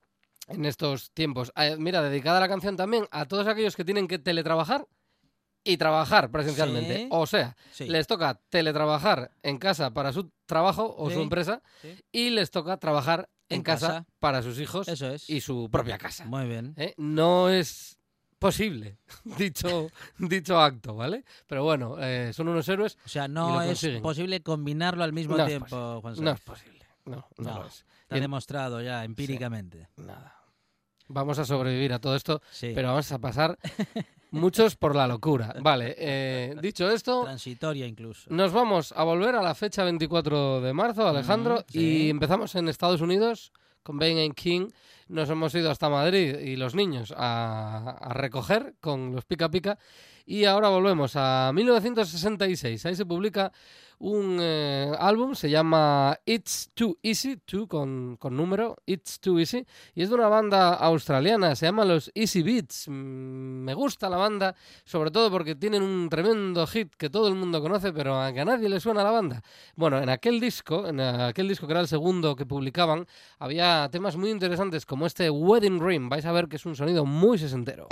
en 0.49 0.65
estos 0.65 1.11
tiempos. 1.13 1.53
Eh, 1.57 1.77
mira, 1.79 2.03
dedicada 2.03 2.39
la 2.41 2.49
canción 2.49 2.77
también 2.77 3.07
a 3.11 3.27
todos 3.27 3.47
aquellos 3.49 3.75
que 3.77 3.85
tienen 3.85 4.07
que 4.07 4.19
teletrabajar 4.19 4.87
y 5.67 5.77
trabajar 5.77 6.31
presencialmente. 6.31 6.97
Sí. 6.97 7.09
O 7.11 7.27
sea, 7.27 7.57
Sí. 7.73 7.87
les 7.87 8.07
toca 8.07 8.41
teletrabajar 8.49 9.31
en 9.43 9.59
casa 9.59 9.91
para 9.93 10.13
su 10.13 10.31
trabajo 10.47 10.95
o 10.97 11.11
su 11.11 11.21
empresa 11.21 11.61
y 12.13 12.31
les 12.31 12.51
toca 12.51 12.77
trabajar 12.79 13.29
en, 13.49 13.57
En 13.59 13.63
casa, 13.63 13.87
casa. 13.89 14.07
para 14.21 14.43
sus 14.43 14.59
hijos 14.61 14.89
Eso 14.89 15.09
es. 15.11 15.29
y 15.29 15.41
su 15.41 15.69
propia 15.71 15.99
casa. 15.99 16.25
Muy 16.25 16.47
bien. 16.47 16.75
¿eh? 16.77 16.95
No 16.97 17.49
es 17.49 17.99
posible 18.39 18.99
dicho, 19.39 19.89
dicho 20.19 20.61
acto, 20.61 20.95
¿vale? 20.95 21.25
Pero 21.47 21.65
bueno, 21.65 21.97
eh, 22.01 22.33
son 22.33 22.49
unos 22.49 22.69
héroes. 22.69 22.97
O 23.05 23.09
sea, 23.09 23.27
no 23.29 23.61
es 23.63 23.69
consiguen. 23.69 24.03
posible 24.03 24.43
combinarlo 24.43 25.03
al 25.05 25.13
mismo 25.13 25.37
No 25.37 25.47
tiempo. 25.47 26.01
Juan 26.01 26.15
No 26.23 26.31
es 26.31 26.41
posible. 26.41 26.87
No, 27.05 27.27
no, 27.39 27.51
No. 27.51 27.59
lo 27.63 27.67
es. 27.67 27.85
Está 28.03 28.21
demostrado 28.21 28.81
ya 28.83 29.05
empíricamente. 29.05 29.89
Nada. 29.97 30.33
Vamos 31.09 31.39
a 31.39 31.45
sobrevivir 31.45 31.93
a 31.93 32.01
todo 32.01 32.17
esto, 32.17 32.41
pero 32.61 32.89
vamos 32.89 33.11
a 33.13 33.19
pasar 33.21 33.57
muchos 34.31 34.77
por 34.77 34.95
la 34.97 35.07
locura. 35.07 35.55
Vale, 35.61 35.95
eh, 35.99 36.55
dicho 36.61 36.91
esto, 36.91 37.23
Transitoria 37.25 37.87
incluso. 37.87 38.29
nos 38.31 38.53
vamos 38.53 38.93
a 38.97 39.05
volver 39.05 39.35
a 39.35 39.43
la 39.43 39.55
fecha 39.55 39.85
24 39.85 40.61
de 40.61 40.73
marzo, 40.73 41.07
Alejandro, 41.09 41.57
Mm, 41.61 41.73
sí. 41.73 41.79
y 42.07 42.11
empezamos 42.11 42.55
en 42.55 42.69
Estados 42.69 43.01
Unidos 43.01 43.53
con 43.83 43.99
Bane 43.99 44.25
and 44.25 44.35
King. 44.35 44.69
Nos 45.09 45.31
hemos 45.31 45.55
ido 45.55 45.71
hasta 45.71 45.89
Madrid 45.89 46.37
y 46.41 46.57
los 46.57 46.75
niños 46.75 47.15
a, 47.17 47.91
a 48.01 48.13
recoger 48.15 48.75
con 48.81 49.13
los 49.15 49.25
pica 49.25 49.49
pica. 49.49 49.79
Y 50.29 50.45
ahora 50.45 50.69
volvemos 50.69 51.13
a 51.15 51.53
1966. 51.55 52.85
Ahí 52.87 52.97
se 52.97 53.07
publica 53.07 53.53
un 53.99 54.39
eh, 54.41 54.93
álbum, 54.99 55.35
se 55.35 55.49
llama 55.49 56.19
It's 56.25 56.71
Too 56.75 56.99
Easy, 57.03 57.37
Too 57.39 57.67
con, 57.67 58.17
con 58.17 58.37
número, 58.37 58.77
It's 58.87 59.21
Too 59.21 59.39
Easy, 59.39 59.67
y 59.95 60.03
es 60.03 60.09
de 60.09 60.15
una 60.15 60.29
banda 60.29 60.75
australiana, 60.75 61.55
se 61.57 61.67
llama 61.67 61.85
los 61.85 62.11
Easy 62.15 62.43
Beats. 62.43 62.89
Mm, 62.89 63.65
Me 63.65 63.75
gusta 63.75 64.09
la 64.09 64.17
banda, 64.17 64.55
sobre 64.85 65.11
todo 65.11 65.31
porque 65.31 65.55
tienen 65.55 65.83
un 65.83 66.09
tremendo 66.09 66.67
hit 66.67 66.95
que 66.97 67.11
todo 67.11 67.29
el 67.29 67.35
mundo 67.35 67.61
conoce, 67.61 67.93
pero 67.93 68.21
a 68.21 68.33
que 68.33 68.41
a 68.41 68.45
nadie 68.45 68.69
le 68.69 68.81
suena 68.81 69.03
la 69.03 69.11
banda. 69.11 69.43
Bueno, 69.75 69.99
en 69.99 70.09
aquel 70.09 70.41
disco, 70.41 70.87
en 70.87 71.01
aquel 71.01 71.49
disco 71.49 71.67
que 71.67 71.73
era 71.73 71.81
el 71.81 71.89
segundo 71.89 72.37
que 72.37 72.47
publicaban, 72.47 73.07
había 73.39 73.89
temas 73.91 74.17
muy 74.17 74.31
interesantes 74.31 74.87
como 74.87 75.07
este 75.07 75.31
Wedding 75.31 75.81
Ring. 75.81 76.09
Vais 76.09 76.25
a 76.27 76.33
ver 76.33 76.49
que 76.49 76.57
es 76.57 76.67
un 76.67 76.77
sonido 76.77 77.05
muy 77.05 77.39
sesentero. 77.39 77.89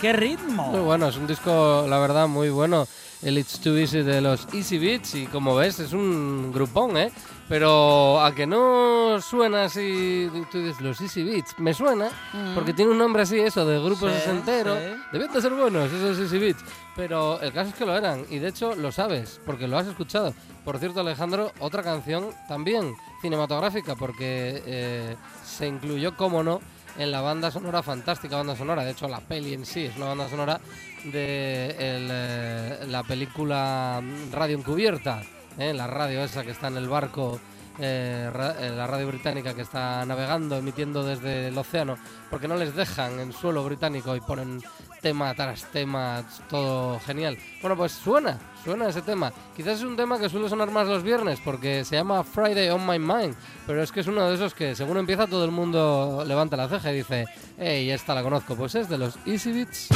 Qué 0.00 0.12
ritmo. 0.12 0.68
Muy 0.68 0.80
bueno, 0.80 1.08
es 1.08 1.16
un 1.16 1.26
disco, 1.26 1.86
la 1.88 1.98
verdad, 1.98 2.28
muy 2.28 2.50
bueno. 2.50 2.86
El 3.22 3.38
It's 3.38 3.60
Too 3.60 3.76
Easy 3.78 4.02
de 4.02 4.20
los 4.20 4.46
Easy 4.52 4.78
Beats 4.78 5.14
y 5.14 5.26
como 5.26 5.54
ves 5.56 5.80
es 5.80 5.92
un 5.92 6.52
grupón, 6.52 6.96
¿eh? 6.98 7.10
Pero 7.48 8.20
a 8.20 8.34
que 8.34 8.46
no 8.46 9.18
suena 9.20 9.64
así, 9.64 10.28
tú 10.52 10.58
dices, 10.58 10.80
los 10.80 11.00
Easy 11.00 11.22
Beats, 11.22 11.58
me 11.58 11.72
suena, 11.72 12.10
porque 12.54 12.74
tiene 12.74 12.90
un 12.90 12.98
nombre 12.98 13.22
así, 13.22 13.38
eso, 13.38 13.64
de 13.64 13.78
grupo 13.82 14.06
Sí, 14.08 14.14
sesentero. 14.16 14.76
sí. 14.76 14.82
Deben 15.12 15.32
de 15.32 15.40
ser 15.40 15.52
buenos 15.54 15.90
esos 15.92 16.18
Easy 16.18 16.38
Beats, 16.38 16.62
pero 16.94 17.40
el 17.40 17.52
caso 17.52 17.70
es 17.70 17.76
que 17.76 17.86
lo 17.86 17.96
eran 17.96 18.24
y 18.30 18.38
de 18.38 18.48
hecho 18.48 18.74
lo 18.74 18.92
sabes, 18.92 19.40
porque 19.46 19.66
lo 19.66 19.78
has 19.78 19.86
escuchado. 19.86 20.34
Por 20.64 20.78
cierto, 20.78 21.00
Alejandro, 21.00 21.52
otra 21.60 21.82
canción 21.82 22.30
también 22.48 22.94
cinematográfica, 23.22 23.94
porque 23.96 24.62
eh, 24.66 25.16
se 25.44 25.66
incluyó, 25.68 26.16
como 26.16 26.42
no, 26.42 26.60
en 26.98 27.10
la 27.10 27.20
banda 27.20 27.50
sonora, 27.50 27.82
fantástica 27.82 28.36
banda 28.36 28.56
sonora. 28.56 28.84
De 28.84 28.92
hecho, 28.92 29.08
la 29.08 29.20
peli 29.20 29.54
en 29.54 29.66
sí 29.66 29.84
es 29.84 29.96
una 29.96 30.06
banda 30.06 30.28
sonora 30.28 30.60
de 31.04 31.74
eh, 31.78 32.84
la 32.88 33.02
película 33.02 34.02
Radio 34.32 34.58
Encubierta, 34.58 35.22
¿eh? 35.58 35.72
la 35.72 35.86
radio 35.86 36.22
esa 36.22 36.44
que 36.44 36.50
está 36.50 36.68
en 36.68 36.76
el 36.76 36.88
barco, 36.88 37.40
eh, 37.78 38.30
eh, 38.32 38.72
la 38.74 38.86
radio 38.86 39.08
británica 39.08 39.54
que 39.54 39.62
está 39.62 40.04
navegando, 40.06 40.56
emitiendo 40.56 41.04
desde 41.04 41.48
el 41.48 41.58
océano, 41.58 41.98
porque 42.30 42.48
no 42.48 42.56
les 42.56 42.74
dejan 42.74 43.20
en 43.20 43.32
suelo 43.32 43.64
británico 43.64 44.16
y 44.16 44.20
ponen 44.20 44.62
tema 45.02 45.34
tras 45.34 45.70
tema, 45.70 46.24
todo 46.48 46.98
genial. 47.00 47.36
Bueno, 47.60 47.76
pues 47.76 47.92
suena, 47.92 48.38
suena 48.66 48.88
ese 48.88 49.00
tema. 49.00 49.32
Quizás 49.54 49.78
es 49.78 49.84
un 49.84 49.96
tema 49.96 50.18
que 50.18 50.28
suele 50.28 50.48
sonar 50.48 50.72
más 50.72 50.88
los 50.88 51.04
viernes 51.04 51.38
porque 51.44 51.84
se 51.84 51.94
llama 51.94 52.24
Friday 52.24 52.68
on 52.70 52.84
My 52.84 52.98
Mind, 52.98 53.36
pero 53.64 53.80
es 53.80 53.92
que 53.92 54.00
es 54.00 54.08
uno 54.08 54.28
de 54.28 54.34
esos 54.34 54.54
que 54.54 54.74
según 54.74 54.96
empieza 54.96 55.28
todo 55.28 55.44
el 55.44 55.52
mundo 55.52 56.24
levanta 56.26 56.56
la 56.56 56.68
ceja 56.68 56.92
y 56.92 56.96
dice, 56.96 57.26
hey, 57.58 57.88
esta 57.92 58.12
la 58.12 58.24
conozco, 58.24 58.56
pues 58.56 58.74
es 58.74 58.88
de 58.88 58.98
los 58.98 59.16
Easy 59.24 59.52
Beats. 59.52 59.88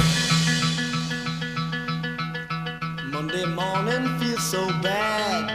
Monday 3.10 3.44
morning 3.44 4.06
feels 4.20 4.40
so 4.44 4.64
bad. 4.84 5.50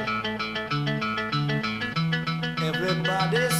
Everybody 2.62 3.55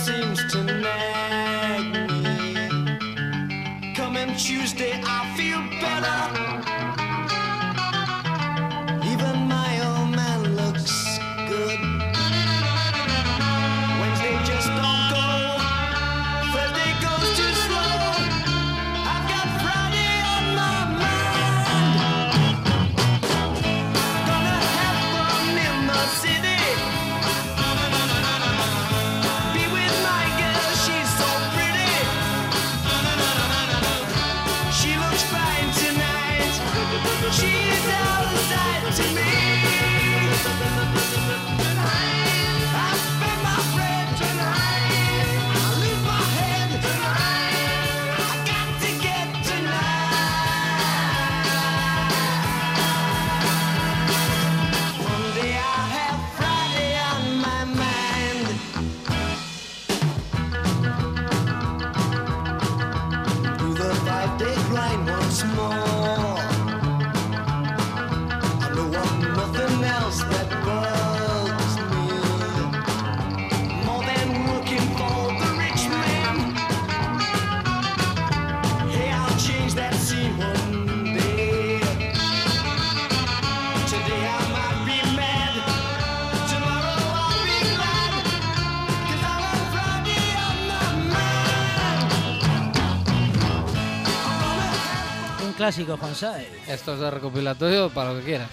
clásico, 95.58 95.98
José. 95.98 96.50
Esto 96.68 96.94
es 96.94 97.00
de 97.00 97.12
recopilatorio 97.12 97.90
para 97.90 98.14
lo 98.14 98.20
que 98.20 98.26
quieras. 98.26 98.50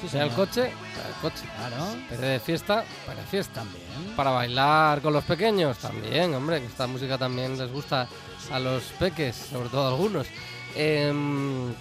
Sí, 0.00 0.08
sea 0.08 0.24
el 0.24 0.30
coche, 0.30 0.72
para 0.94 1.08
el 1.08 1.14
coche. 1.22 1.44
Claro. 1.56 1.86
PC 2.10 2.22
de 2.26 2.40
fiesta, 2.40 2.84
para 3.06 3.22
fiesta. 3.22 3.60
También. 3.60 4.14
Para 4.16 4.30
bailar 4.30 5.00
con 5.00 5.12
los 5.12 5.24
pequeños 5.24 5.78
también, 5.78 6.34
hombre, 6.34 6.60
que 6.60 6.66
esta 6.66 6.86
música 6.86 7.16
también 7.16 7.56
les 7.58 7.70
gusta 7.72 8.06
a 8.52 8.58
los 8.58 8.82
peques, 8.98 9.34
sobre 9.36 9.68
todo 9.68 9.86
a 9.86 9.88
algunos. 9.90 10.26
Em, 10.74 11.72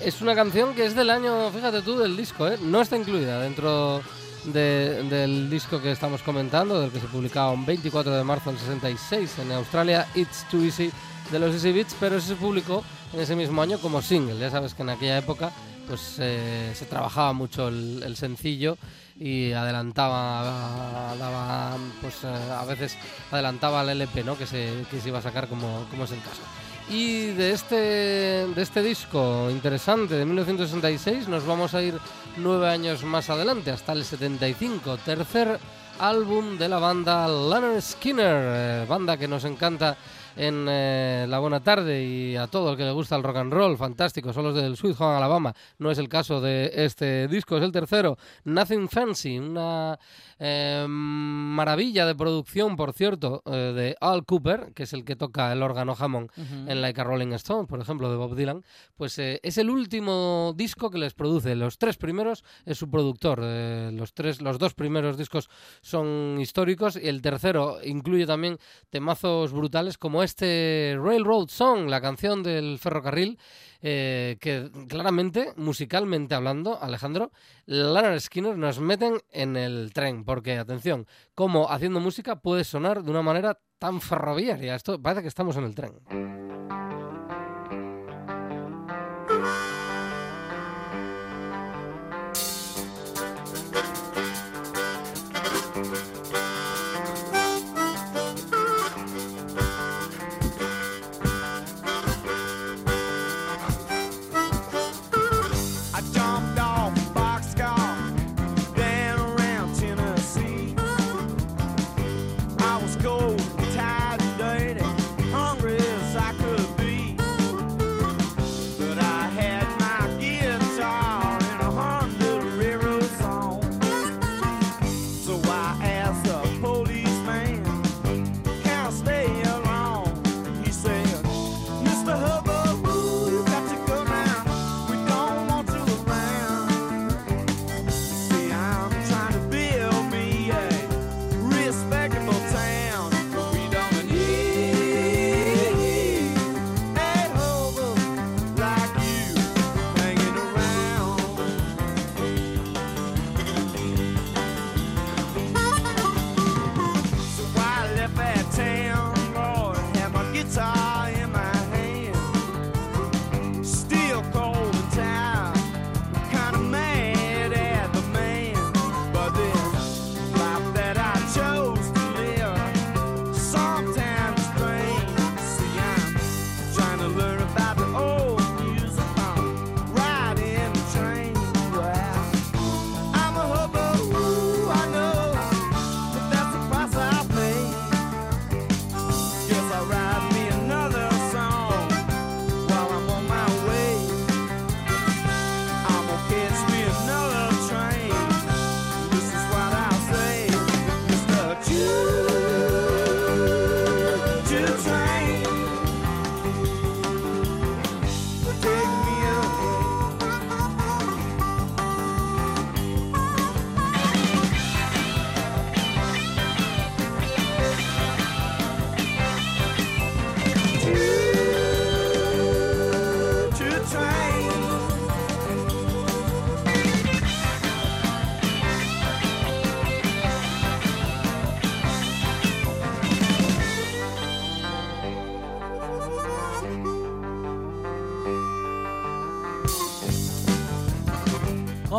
es 0.00 0.20
una 0.22 0.34
canción 0.34 0.74
que 0.74 0.86
es 0.86 0.94
del 0.94 1.10
año, 1.10 1.50
fíjate 1.50 1.82
tú, 1.82 1.98
del 1.98 2.16
disco, 2.16 2.48
¿eh? 2.48 2.58
No 2.62 2.80
está 2.80 2.96
incluida 2.96 3.40
dentro 3.40 4.00
de- 4.44 5.02
del 5.04 5.50
disco 5.50 5.80
que 5.82 5.92
estamos 5.92 6.22
comentando, 6.22 6.80
del 6.80 6.90
que 6.90 7.00
se 7.00 7.06
publicaba 7.06 7.50
un 7.50 7.66
24 7.66 8.12
de 8.12 8.24
marzo 8.24 8.50
del 8.50 8.58
66 8.58 9.38
en 9.40 9.52
Australia, 9.52 10.06
It's 10.14 10.46
Too 10.50 10.62
Easy 10.64 10.90
de 11.30 11.38
los 11.38 11.54
Easy 11.54 11.72
Beats, 11.72 11.96
pero 11.98 12.20
se 12.20 12.34
publicó 12.34 12.82
en 13.12 13.20
ese 13.20 13.36
mismo 13.36 13.62
año 13.62 13.78
como 13.78 14.02
single. 14.02 14.38
Ya 14.38 14.50
sabes 14.50 14.74
que 14.74 14.82
en 14.82 14.90
aquella 14.90 15.18
época 15.18 15.52
pues 15.86 16.16
eh, 16.20 16.72
se 16.74 16.86
trabajaba 16.86 17.32
mucho 17.32 17.68
el, 17.68 18.16
sencillo 18.16 18.76
y 19.18 19.52
adelantaba, 19.52 21.14
daba, 21.18 21.76
pues 22.00 22.24
eh, 22.24 22.28
a 22.28 22.64
veces 22.64 22.96
adelantaba 23.30 23.82
el 23.82 23.90
LP, 23.90 24.24
¿no? 24.24 24.38
Que 24.38 24.46
se, 24.46 24.84
que 24.90 25.00
se 25.00 25.08
iba 25.08 25.18
a 25.18 25.22
sacar 25.22 25.48
como, 25.48 25.86
como 25.90 26.04
es 26.04 26.12
el 26.12 26.20
caso. 26.20 26.40
Y 26.88 27.26
de 27.28 27.52
este, 27.52 27.76
de 27.76 28.62
este 28.62 28.82
disco 28.82 29.48
interesante 29.50 30.14
de 30.14 30.24
1966 30.24 31.28
nos 31.28 31.46
vamos 31.46 31.74
a 31.74 31.82
ir 31.82 31.98
nueve 32.36 32.68
años 32.68 33.04
más 33.04 33.30
adelante, 33.30 33.70
hasta 33.70 33.92
el 33.92 34.04
75, 34.04 34.98
tercer 34.98 35.58
álbum 35.98 36.58
de 36.58 36.68
la 36.68 36.78
banda 36.78 37.28
Leonard 37.28 37.80
Skinner, 37.80 38.42
eh, 38.44 38.86
banda 38.88 39.16
que 39.16 39.28
nos 39.28 39.44
encanta 39.44 39.96
en 40.36 40.66
eh, 40.68 41.26
la 41.28 41.38
buena 41.38 41.60
tarde 41.60 42.02
y 42.02 42.36
a 42.36 42.46
todo 42.46 42.72
el 42.72 42.76
que 42.76 42.84
le 42.84 42.92
gusta 42.92 43.16
el 43.16 43.22
rock 43.22 43.36
and 43.36 43.52
roll, 43.52 43.76
fantástico, 43.76 44.32
son 44.32 44.44
los 44.44 44.54
del 44.54 44.76
Sweet 44.76 45.00
Home 45.00 45.16
Alabama. 45.16 45.54
No 45.78 45.90
es 45.90 45.98
el 45.98 46.08
caso 46.08 46.40
de 46.40 46.70
este 46.74 47.28
disco, 47.28 47.56
es 47.56 47.62
el 47.62 47.72
tercero, 47.72 48.16
Nothing 48.44 48.88
Fancy, 48.88 49.38
una 49.38 49.98
eh, 50.44 50.84
maravilla 50.88 52.04
de 52.04 52.16
producción, 52.16 52.74
por 52.74 52.92
cierto, 52.92 53.42
eh, 53.46 53.50
de 53.50 53.96
Al 54.00 54.24
Cooper, 54.24 54.72
que 54.74 54.82
es 54.82 54.92
el 54.92 55.04
que 55.04 55.14
toca 55.14 55.52
el 55.52 55.62
órgano 55.62 55.94
Hammond 55.96 56.30
en 56.36 56.80
Like 56.82 57.00
a 57.00 57.04
Rolling 57.04 57.32
Stone, 57.34 57.68
por 57.68 57.80
ejemplo, 57.80 58.10
de 58.10 58.16
Bob 58.16 58.34
Dylan. 58.34 58.64
Pues 58.96 59.16
eh, 59.20 59.38
es 59.44 59.56
el 59.58 59.70
último 59.70 60.52
disco 60.56 60.90
que 60.90 60.98
les 60.98 61.14
produce. 61.14 61.54
Los 61.54 61.78
tres 61.78 61.96
primeros 61.96 62.42
es 62.66 62.76
su 62.76 62.90
productor. 62.90 63.38
eh, 63.44 63.90
los, 63.92 64.14
tres, 64.14 64.42
los 64.42 64.58
dos 64.58 64.74
primeros 64.74 65.16
discos 65.16 65.48
son 65.80 66.38
históricos 66.40 66.98
y 67.00 67.06
el 67.06 67.22
tercero 67.22 67.78
incluye 67.84 68.26
también 68.26 68.58
temazos 68.90 69.52
brutales 69.52 69.96
como 69.96 70.24
este 70.24 70.98
Railroad 71.00 71.48
Song, 71.50 71.88
la 71.88 72.00
canción 72.00 72.42
del 72.42 72.80
ferrocarril, 72.80 73.38
eh, 73.82 74.36
que 74.40 74.70
claramente, 74.88 75.52
musicalmente 75.56 76.34
hablando, 76.34 76.80
Alejandro, 76.80 77.32
Leonard 77.66 78.20
Skinner 78.20 78.56
nos 78.56 78.78
meten 78.78 79.20
en 79.30 79.56
el 79.56 79.92
tren, 79.92 80.24
porque 80.24 80.56
atención, 80.56 81.06
cómo 81.34 81.68
haciendo 81.70 81.98
música 81.98 82.36
puede 82.36 82.62
sonar 82.62 83.02
de 83.02 83.10
una 83.10 83.22
manera 83.22 83.58
tan 83.78 84.00
ferroviaria. 84.00 84.76
Esto 84.76 85.02
parece 85.02 85.22
que 85.22 85.28
estamos 85.28 85.56
en 85.56 85.64
el 85.64 85.74
tren. 85.74 87.01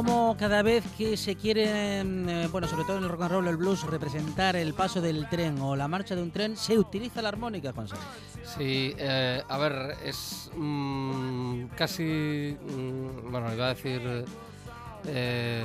Como 0.05 0.35
cada 0.35 0.61
vez 0.63 0.83
que 0.97 1.15
se 1.15 1.37
quiere, 1.37 2.01
eh, 2.01 2.47
bueno, 2.51 2.67
sobre 2.67 2.83
todo 2.83 2.97
en 2.97 3.03
el 3.03 3.09
rock 3.09 3.21
and 3.21 3.31
roll, 3.31 3.47
el 3.47 3.55
blues, 3.55 3.83
representar 3.83 4.57
el 4.57 4.73
paso 4.73 4.99
del 4.99 5.29
tren 5.29 5.57
o 5.61 5.77
la 5.77 5.87
marcha 5.87 6.13
de 6.13 6.21
un 6.21 6.29
tren, 6.29 6.57
se 6.57 6.77
utiliza 6.77 7.21
la 7.21 7.29
armónica, 7.29 7.71
Juan 7.71 7.87
Sánchez. 7.87 8.05
Sí, 8.57 8.93
eh, 8.97 9.41
a 9.47 9.57
ver, 9.57 9.95
es 10.03 10.51
mm, 10.57 11.67
casi, 11.77 12.57
mm, 12.59 13.31
bueno, 13.31 13.53
iba 13.53 13.67
a 13.67 13.73
decir 13.73 14.25
eh, 15.05 15.63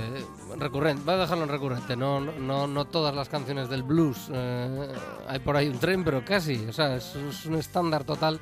recurrente, 0.56 1.02
voy 1.04 1.14
a 1.14 1.18
dejarlo 1.18 1.42
en 1.42 1.50
recurrente, 1.50 1.96
no, 1.96 2.20
no, 2.20 2.68
no 2.68 2.84
todas 2.84 3.12
las 3.16 3.28
canciones 3.28 3.68
del 3.68 3.82
blues, 3.82 4.30
eh, 4.32 4.88
hay 5.26 5.40
por 5.40 5.56
ahí 5.56 5.66
un 5.66 5.80
tren, 5.80 6.04
pero 6.04 6.24
casi, 6.24 6.64
o 6.64 6.72
sea, 6.72 6.94
es, 6.94 7.16
es 7.16 7.44
un 7.44 7.56
estándar 7.56 8.04
total 8.04 8.40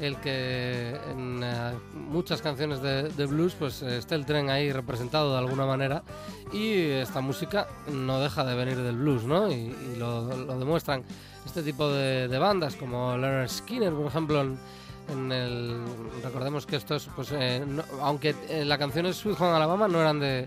el 0.00 0.16
que 0.20 0.96
en 1.10 1.40
eh, 1.42 1.72
muchas 1.94 2.40
canciones 2.42 2.80
de, 2.82 3.04
de 3.10 3.26
blues 3.26 3.54
pues 3.58 3.82
eh, 3.82 3.98
esté 3.98 4.14
el 4.14 4.24
tren 4.26 4.48
ahí 4.50 4.72
representado 4.72 5.32
de 5.32 5.38
alguna 5.38 5.66
manera 5.66 6.02
y 6.52 6.80
esta 6.90 7.20
música 7.20 7.66
no 7.92 8.20
deja 8.20 8.44
de 8.44 8.54
venir 8.54 8.76
del 8.78 8.96
blues, 8.96 9.24
¿no? 9.24 9.50
Y, 9.50 9.54
y 9.54 9.96
lo, 9.98 10.22
lo 10.36 10.58
demuestran 10.58 11.02
este 11.44 11.62
tipo 11.62 11.88
de, 11.90 12.28
de 12.28 12.38
bandas 12.38 12.74
como 12.76 13.16
Leonard 13.16 13.48
Skinner, 13.48 13.92
por 13.92 14.06
ejemplo, 14.06 14.40
en, 14.42 14.58
en 15.10 15.32
el 15.32 15.80
recordemos 16.22 16.66
que 16.66 16.76
esto 16.76 16.94
es 16.96 17.08
pues 17.16 17.30
eh, 17.32 17.64
no- 17.66 17.82
aunque 18.02 18.34
eh, 18.48 18.64
la 18.64 18.76
canción 18.78 19.06
es 19.06 19.16
Sweet 19.16 19.40
Home 19.40 19.56
Alabama 19.56 19.88
no 19.88 20.00
eran 20.00 20.20
de, 20.20 20.46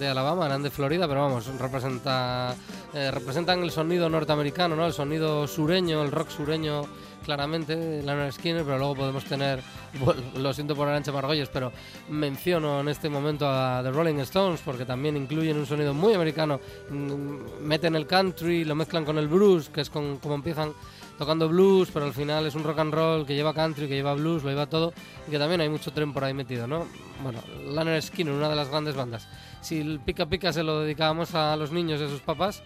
de 0.00 0.08
Alabama 0.08 0.46
eran 0.46 0.62
de 0.64 0.70
Florida 0.70 1.06
pero 1.06 1.20
vamos 1.20 1.46
representa 1.58 2.54
eh, 2.92 3.10
representan 3.12 3.62
el 3.62 3.70
sonido 3.70 4.10
norteamericano 4.10 4.74
no 4.74 4.84
el 4.84 4.92
sonido 4.92 5.46
sureño 5.46 6.02
el 6.02 6.10
rock 6.10 6.28
sureño 6.30 6.82
claramente 7.30 8.02
Leonard 8.02 8.32
Skinner 8.32 8.64
pero 8.64 8.76
luego 8.76 8.96
podemos 8.96 9.24
tener 9.24 9.60
lo 10.36 10.52
siento 10.52 10.74
por 10.74 10.88
Arancha 10.88 11.12
Margolles 11.12 11.48
pero 11.48 11.70
menciono 12.08 12.80
en 12.80 12.88
este 12.88 13.08
momento 13.08 13.48
a 13.48 13.80
The 13.84 13.92
Rolling 13.92 14.18
Stones 14.20 14.60
porque 14.64 14.84
también 14.84 15.16
incluyen 15.16 15.56
un 15.56 15.64
sonido 15.64 15.94
muy 15.94 16.12
americano 16.12 16.60
Mm, 16.90 17.62
meten 17.62 17.94
el 17.94 18.06
country 18.06 18.64
lo 18.64 18.74
mezclan 18.74 19.04
con 19.04 19.18
el 19.18 19.28
blues 19.28 19.68
que 19.68 19.80
es 19.80 19.90
como 19.90 20.18
empiezan 20.34 20.72
tocando 21.18 21.50
blues, 21.50 21.90
pero 21.92 22.06
al 22.06 22.14
final 22.14 22.46
es 22.46 22.54
un 22.54 22.64
rock 22.64 22.78
and 22.78 22.94
roll 22.94 23.26
que 23.26 23.34
lleva 23.34 23.52
country, 23.52 23.86
que 23.86 23.94
lleva 23.94 24.14
blues, 24.14 24.42
lo 24.42 24.48
lleva 24.48 24.66
todo 24.66 24.94
y 25.28 25.30
que 25.30 25.38
también 25.38 25.60
hay 25.60 25.68
mucho 25.68 25.92
tren 25.92 26.14
por 26.14 26.24
ahí 26.24 26.32
metido, 26.32 26.66
¿no? 26.66 26.86
Bueno, 27.22 27.40
Liner 27.62 28.00
Skinner, 28.00 28.32
una 28.32 28.48
de 28.48 28.56
las 28.56 28.70
grandes 28.70 28.96
bandas. 28.96 29.28
Si 29.60 29.80
el 29.80 30.00
Pica 30.00 30.24
Pica 30.24 30.50
se 30.50 30.62
lo 30.62 30.80
dedicábamos 30.80 31.34
a 31.34 31.56
los 31.56 31.72
niños 31.72 32.00
a 32.00 32.08
sus 32.08 32.22
papás, 32.22 32.62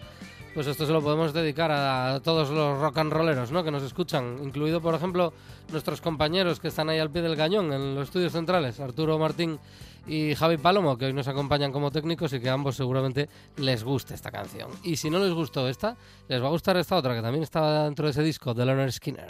pues 0.55 0.67
esto 0.67 0.85
se 0.85 0.93
lo 0.93 1.01
podemos 1.01 1.33
dedicar 1.33 1.69
a 1.69 2.21
todos 2.23 2.49
los 2.49 2.79
rock 2.79 2.99
and 2.99 3.11
rolleros, 3.11 3.51
¿no? 3.51 3.61
Que 3.61 3.71
nos 3.71 3.83
escuchan, 3.83 4.37
incluido, 4.41 4.79
por 4.79 4.95
ejemplo, 4.95 5.33
nuestros 5.69 5.99
compañeros 5.99 6.61
que 6.61 6.69
están 6.69 6.89
ahí 6.89 6.97
al 6.97 7.11
pie 7.11 7.21
del 7.21 7.35
cañón 7.35 7.73
en 7.73 7.93
los 7.93 8.05
estudios 8.05 8.31
centrales, 8.31 8.79
Arturo 8.79 9.19
Martín 9.19 9.59
y 10.07 10.33
Javi 10.33 10.55
Palomo, 10.55 10.97
que 10.97 11.07
hoy 11.07 11.13
nos 11.13 11.27
acompañan 11.27 11.73
como 11.73 11.91
técnicos 11.91 12.31
y 12.31 12.39
que 12.39 12.49
a 12.49 12.53
ambos 12.53 12.77
seguramente 12.77 13.27
les 13.57 13.83
guste 13.83 14.13
esta 14.13 14.31
canción. 14.31 14.71
Y 14.81 14.95
si 14.95 15.09
no 15.09 15.19
les 15.19 15.33
gustó 15.33 15.67
esta, 15.67 15.97
les 16.29 16.41
va 16.41 16.47
a 16.47 16.51
gustar 16.51 16.77
esta 16.77 16.95
otra, 16.95 17.13
que 17.13 17.21
también 17.21 17.43
estaba 17.43 17.83
dentro 17.83 18.05
de 18.05 18.11
ese 18.11 18.23
disco 18.23 18.53
de 18.53 18.65
Leonard 18.65 18.91
Skinner. 18.91 19.25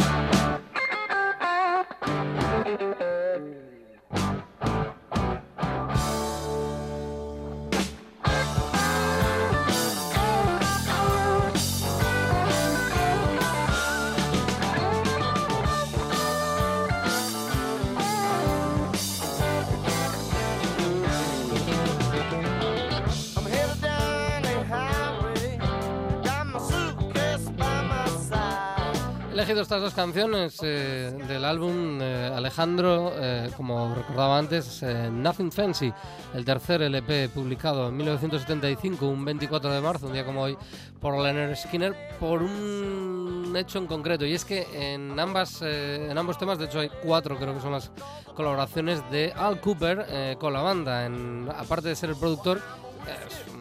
Elegido 29.35 29.61
estas 29.63 29.81
dos 29.81 29.93
canciones 29.93 30.59
eh, 30.63 31.13
del 31.27 31.43
álbum 31.43 31.99
eh, 32.01 32.31
Alejandro, 32.33 33.11
eh, 33.17 33.49
como 33.57 33.93
recordaba 33.93 34.37
antes, 34.37 34.81
eh, 34.81 35.09
Nothing 35.11 35.51
Fancy, 35.51 35.91
el 36.33 36.45
tercer 36.45 36.81
LP 36.81 37.27
publicado 37.27 37.89
en 37.89 37.97
1975, 37.97 39.05
un 39.05 39.25
24 39.25 39.73
de 39.73 39.81
marzo, 39.81 40.07
un 40.07 40.13
día 40.13 40.25
como 40.25 40.43
hoy, 40.43 40.57
por 41.01 41.21
Leonard 41.21 41.53
Skinner, 41.57 41.93
por 42.17 42.43
un 42.43 43.53
hecho 43.57 43.77
en 43.77 43.87
concreto. 43.87 44.25
Y 44.25 44.33
es 44.33 44.45
que 44.45 44.67
en, 44.71 45.19
ambas, 45.19 45.61
eh, 45.61 46.07
en 46.09 46.17
ambos 46.17 46.37
temas, 46.37 46.57
de 46.57 46.65
hecho 46.65 46.79
hay 46.79 46.89
cuatro, 47.03 47.37
creo 47.37 47.53
que 47.53 47.59
son 47.59 47.73
las 47.73 47.91
colaboraciones 48.35 49.01
de 49.11 49.33
Al 49.35 49.59
Cooper 49.59 50.05
eh, 50.07 50.37
con 50.39 50.53
la 50.53 50.61
banda. 50.61 51.05
En, 51.05 51.49
aparte 51.53 51.89
de 51.89 51.95
ser 51.97 52.11
el 52.11 52.15
productor, 52.15 52.61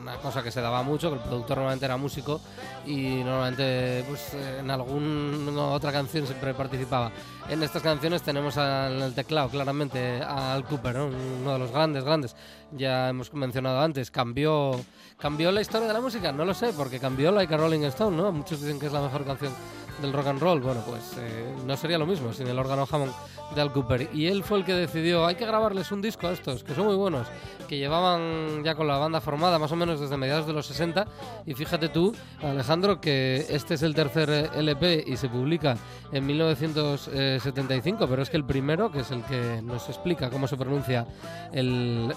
una 0.05 0.19
cosa 0.19 0.43
que 0.43 0.51
se 0.51 0.61
daba 0.61 0.83
mucho, 0.83 1.09
que 1.09 1.17
el 1.17 1.23
productor 1.23 1.57
normalmente 1.57 1.87
era 1.87 1.97
músico 1.97 2.39
y 2.85 3.25
normalmente 3.25 4.05
pues, 4.07 4.35
eh, 4.35 4.59
en 4.61 4.71
alguna 4.71 5.69
otra 5.69 5.93
canción 5.93 6.27
siempre 6.27 6.53
participaba. 6.53 7.11
En 7.49 7.63
estas 7.63 7.83
canciones 7.83 8.21
tenemos 8.21 8.59
al 8.59 9.15
teclado 9.15 9.49
claramente 9.49 10.21
Al 10.23 10.65
Cooper, 10.65 10.95
¿no? 10.95 11.07
uno 11.07 11.55
de 11.55 11.59
los 11.59 11.71
grandes, 11.71 12.05
grandes. 12.05 12.37
Ya 12.77 13.09
hemos 13.09 13.33
mencionado 13.33 13.81
antes, 13.81 14.11
cambió, 14.11 14.73
cambió 15.19 15.53
la 15.53 15.61
historia 15.61 15.87
de 15.87 15.95
la 15.95 16.01
música, 16.01 16.33
no 16.33 16.45
lo 16.45 16.55
sé, 16.55 16.73
porque 16.77 16.99
cambió 16.99 17.31
Like 17.31 17.55
a 17.55 17.57
Rolling 17.57 17.85
Stone, 17.85 18.17
¿no? 18.17 18.33
Muchos 18.33 18.61
dicen 18.61 18.79
que 18.79 18.87
es 18.87 18.93
la 18.93 19.01
mejor 19.01 19.25
canción 19.25 19.53
del 20.01 20.13
rock 20.13 20.27
and 20.29 20.41
roll. 20.41 20.61
Bueno, 20.61 20.83
pues 20.87 21.17
eh, 21.19 21.55
no 21.67 21.77
sería 21.77 21.99
lo 21.99 22.07
mismo 22.07 22.33
sin 22.33 22.47
el 22.47 22.59
órgano 22.59 22.87
Hammond 22.91 23.13
de 23.55 23.61
Al 23.61 23.73
Cooper. 23.73 24.09
Y 24.13 24.27
él 24.27 24.43
fue 24.43 24.59
el 24.59 24.65
que 24.65 24.75
decidió, 24.75 25.27
hay 25.27 25.35
que 25.37 25.47
grabarles 25.47 25.93
un 25.93 26.03
disco 26.03 26.27
a 26.27 26.33
estos, 26.33 26.65
que 26.65 26.75
son 26.75 26.87
muy 26.87 26.97
buenos, 26.97 27.29
que 27.69 27.79
llevaban 27.79 28.65
ya 28.65 28.75
con 28.75 28.87
la 28.89 28.99
banda 28.99 29.21
formada 29.21 29.59
más 29.59 29.71
o 29.73 29.77
menos 29.77 30.01
desde 30.01 30.17
mediados 30.17 30.47
de 30.47 30.53
los 30.53 30.67
60. 30.67 31.07
Y 31.47 31.55
fíjate 31.55 31.89
tú, 31.89 32.15
Alejandro, 32.43 33.01
que 33.01 33.47
este 33.49 33.75
es 33.75 33.83
el 33.83 33.95
tercer 33.95 34.31
eh, 34.31 34.51
LP 34.57 35.05
y 35.07 35.17
se 35.17 35.29
publica 35.29 35.77
en 36.13 36.27
1975, 36.27 38.07
pero 38.09 38.23
es 38.23 38.31
que 38.31 38.37
el 38.37 38.45
primero, 38.45 38.91
que 38.91 39.01
es 39.01 39.11
el 39.11 39.23
que 39.25 39.61
nos 39.63 39.89
explica 39.89 40.31
cómo 40.31 40.47
se 40.47 40.57
pronuncia 40.57 41.07
el 41.53 42.13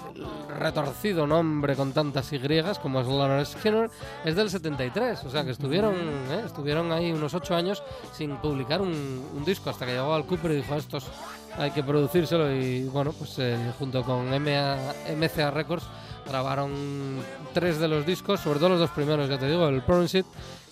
retorcido 0.59 1.27
nombre 1.27 1.75
con 1.75 1.93
tantas 1.93 2.31
Y 2.33 2.39
como 2.81 3.01
es 3.01 3.07
Leonard 3.07 3.45
Skinner, 3.45 3.89
es 4.25 4.35
del 4.35 4.49
73. 4.49 5.23
O 5.23 5.29
sea 5.29 5.43
que 5.43 5.51
estuvieron, 5.51 5.95
eh, 5.95 6.43
estuvieron 6.45 6.91
ahí 6.91 7.11
unos 7.11 7.33
ocho 7.33 7.55
años 7.55 7.83
sin 8.13 8.37
publicar 8.37 8.81
un, 8.81 9.25
un 9.35 9.45
disco 9.45 9.69
hasta 9.69 9.85
que 9.85 9.93
llegó 9.93 10.13
al 10.13 10.25
Cooper 10.25 10.51
y 10.51 10.55
dijo 10.57 10.75
estos 10.75 11.09
hay 11.57 11.71
que 11.71 11.83
producírselo 11.83 12.51
y 12.51 12.83
bueno 12.85 13.11
pues 13.11 13.39
eh, 13.39 13.57
junto 13.79 14.03
con 14.03 14.29
MA 14.29 14.77
MCA 15.17 15.51
Records 15.51 15.85
grabaron 16.27 17.19
tres 17.53 17.79
de 17.79 17.87
los 17.87 18.05
discos 18.05 18.39
sobre 18.39 18.59
todo 18.59 18.69
los 18.69 18.79
dos 18.79 18.91
primeros 18.91 19.27
ya 19.27 19.39
te 19.39 19.47
digo 19.47 19.67
el 19.67 19.81
It 20.13 20.25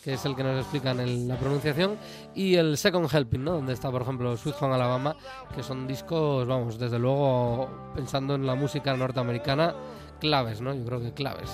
que 0.06 0.14
es 0.14 0.24
el 0.26 0.36
que 0.36 0.44
nos 0.44 0.60
explican 0.62 1.00
el- 1.00 1.28
la 1.28 1.36
pronunciación 1.36 1.98
y 2.36 2.54
el 2.56 2.78
Second 2.78 3.10
Helping 3.12 3.44
¿no? 3.44 3.54
donde 3.54 3.74
está 3.74 3.90
por 3.90 4.04
ejemplo 4.04 4.38
Sweet 4.38 4.56
Home 4.62 4.76
Alabama 4.76 5.16
que 5.56 5.64
son 5.64 5.88
discos 5.88 6.48
vamos 6.48 6.78
desde 6.78 7.00
luego 7.00 7.68
pensando 7.96 8.36
en 8.36 8.46
la 8.46 8.54
música 8.54 8.96
norteamericana 8.96 9.74
claves 10.20 10.62
no 10.62 10.76
yo 10.76 10.86
creo 10.86 11.02
que 11.02 11.12
claves 11.14 11.50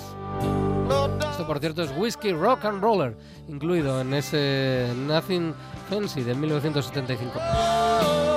esto, 1.30 1.46
por 1.46 1.58
cierto, 1.60 1.82
es 1.82 1.90
Whiskey 1.96 2.32
Rock 2.32 2.66
and 2.66 2.82
Roller, 2.82 3.16
incluido 3.48 4.02
en 4.02 4.12
ese 4.12 4.88
Nothing 5.06 5.54
Fancy 5.88 6.22
de 6.22 6.34
1975. 6.34 8.31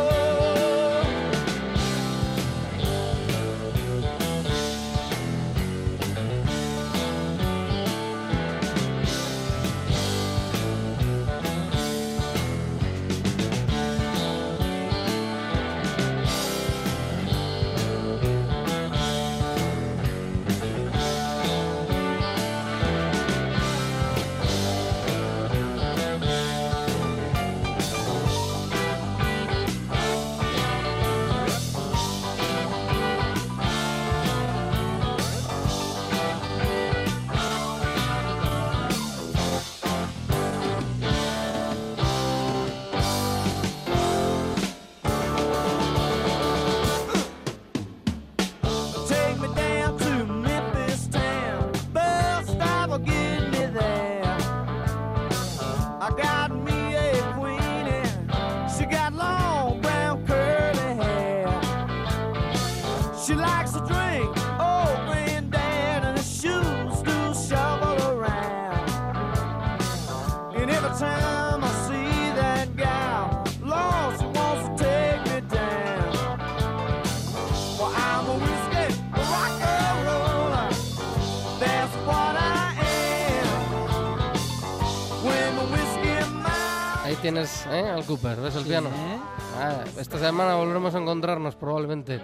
Ah, 89.58 89.84
esta 90.00 90.20
semana 90.20 90.56
volveremos 90.56 90.94
a 90.96 91.00
encontrarnos 91.00 91.56
probablemente 91.56 92.20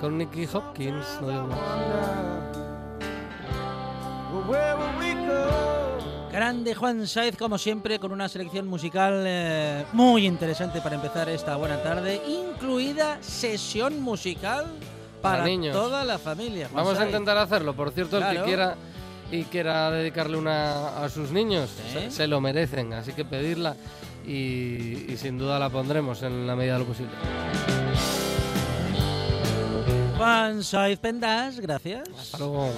con 0.00 0.16
Nicky 0.16 0.48
Hopkins. 0.52 1.06
No 1.20 1.28
digo 1.28 1.46
más. 1.46 1.58
Grande 6.32 6.74
Juan 6.74 7.06
Saez, 7.06 7.36
como 7.36 7.58
siempre, 7.58 7.98
con 7.98 8.12
una 8.12 8.28
selección 8.28 8.66
musical 8.68 9.24
eh, 9.26 9.84
muy 9.92 10.26
interesante 10.26 10.80
para 10.80 10.94
empezar 10.94 11.28
esta 11.28 11.56
buena 11.56 11.82
tarde, 11.82 12.22
incluida 12.26 13.18
sesión 13.20 14.00
musical 14.00 14.66
para, 15.20 15.38
Para 15.38 15.44
niños. 15.44 15.74
toda 15.74 16.04
la 16.04 16.18
familia. 16.18 16.68
Juan 16.72 16.84
Vamos 16.84 16.98
a 17.00 17.04
intentar 17.06 17.36
hacerlo. 17.36 17.74
Por 17.74 17.90
cierto, 17.90 18.16
el 18.18 18.22
que 18.24 18.30
Claro. 18.30 18.46
quiera 18.46 18.76
y 19.32 19.44
quiera 19.44 19.90
dedicarle 19.90 20.36
una 20.38 21.02
a 21.04 21.08
sus 21.08 21.30
niños, 21.32 21.68
se 22.08 22.26
lo 22.28 22.40
merecen. 22.40 22.92
Así 22.94 23.12
que 23.12 23.24
pedirla 23.24 23.74
y, 24.26 25.06
y 25.08 25.16
sin 25.16 25.38
duda 25.38 25.58
la 25.58 25.70
pondremos 25.70 26.22
en 26.22 26.46
la 26.46 26.56
medida 26.56 26.74
de 26.74 26.78
lo 26.80 26.84
posible. 26.86 27.12
Juan 30.16 30.62
Saez 30.62 30.98
Pendas, 30.98 31.60
gracias. 31.60 32.08
Hasta 32.18 32.38
luego. 32.38 32.70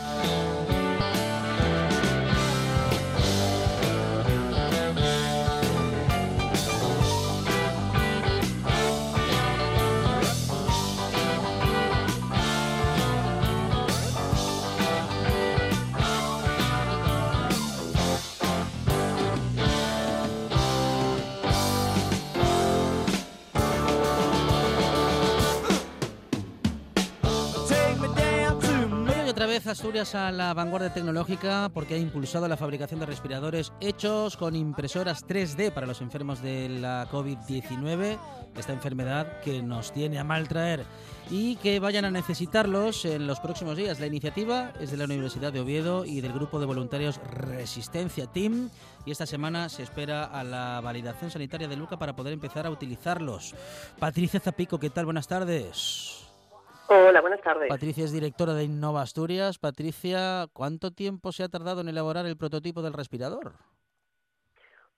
Otra 29.42 29.55
vez 29.55 29.66
Asturias 29.66 30.14
a 30.14 30.31
la 30.31 30.55
vanguardia 30.55 30.94
tecnológica 30.94 31.68
porque 31.74 31.94
ha 31.94 31.98
impulsado 31.98 32.46
la 32.46 32.57
fabricación 32.57 33.00
de 33.00 33.07
respiradores 33.07 33.72
hechos 33.81 34.37
con 34.37 34.55
impresoras 34.55 35.26
3D 35.26 35.72
para 35.72 35.85
los 35.85 36.00
enfermos 36.00 36.40
de 36.42 36.68
la 36.68 37.09
COVID-19, 37.11 38.20
esta 38.57 38.72
enfermedad 38.72 39.40
que 39.40 39.61
nos 39.61 39.92
tiene 39.92 40.20
a 40.20 40.24
mal 40.24 40.46
traer 40.46 40.85
y 41.28 41.57
que 41.57 41.81
vayan 41.81 42.05
a 42.05 42.12
necesitarlos 42.12 43.05
en 43.05 43.26
los 43.26 43.40
próximos 43.40 43.76
días. 43.76 43.98
La 43.98 44.07
iniciativa 44.07 44.72
es 44.78 44.92
de 44.92 44.96
la 44.96 45.07
Universidad 45.07 45.52
de 45.52 45.59
Oviedo 45.59 46.05
y 46.05 46.20
del 46.20 46.33
grupo 46.33 46.61
de 46.61 46.66
voluntarios 46.66 47.18
Resistencia 47.28 48.28
Team 48.28 48.70
y 49.05 49.11
esta 49.11 49.26
semana 49.26 49.68
se 49.68 49.83
espera 49.83 50.22
a 50.22 50.44
la 50.44 50.81
validación 50.81 51.33
sanitaria 51.33 51.66
de 51.66 51.76
Luca 51.76 51.98
para 51.98 52.14
poder 52.14 52.33
empezar 52.33 52.64
a 52.64 52.71
utilizarlos. 52.71 53.56
Patricia 53.98 54.38
Zapico, 54.38 54.79
¿qué 54.79 54.90
tal? 54.90 55.06
Buenas 55.06 55.27
tardes. 55.27 56.21
Hola, 56.88 57.20
buenas 57.20 57.40
tardes. 57.40 57.68
Patricia 57.68 58.04
es 58.04 58.12
directora 58.12 58.54
de 58.54 58.64
Innova 58.64 59.02
Asturias. 59.02 59.58
Patricia, 59.58 60.46
¿cuánto 60.52 60.90
tiempo 60.90 61.33
se 61.33 61.42
ha 61.42 61.48
tardado 61.48 61.80
en 61.80 61.88
elaborar 61.88 62.26
el 62.26 62.37
prototipo 62.37 62.83
del 62.83 62.92
respirador? 62.92 63.52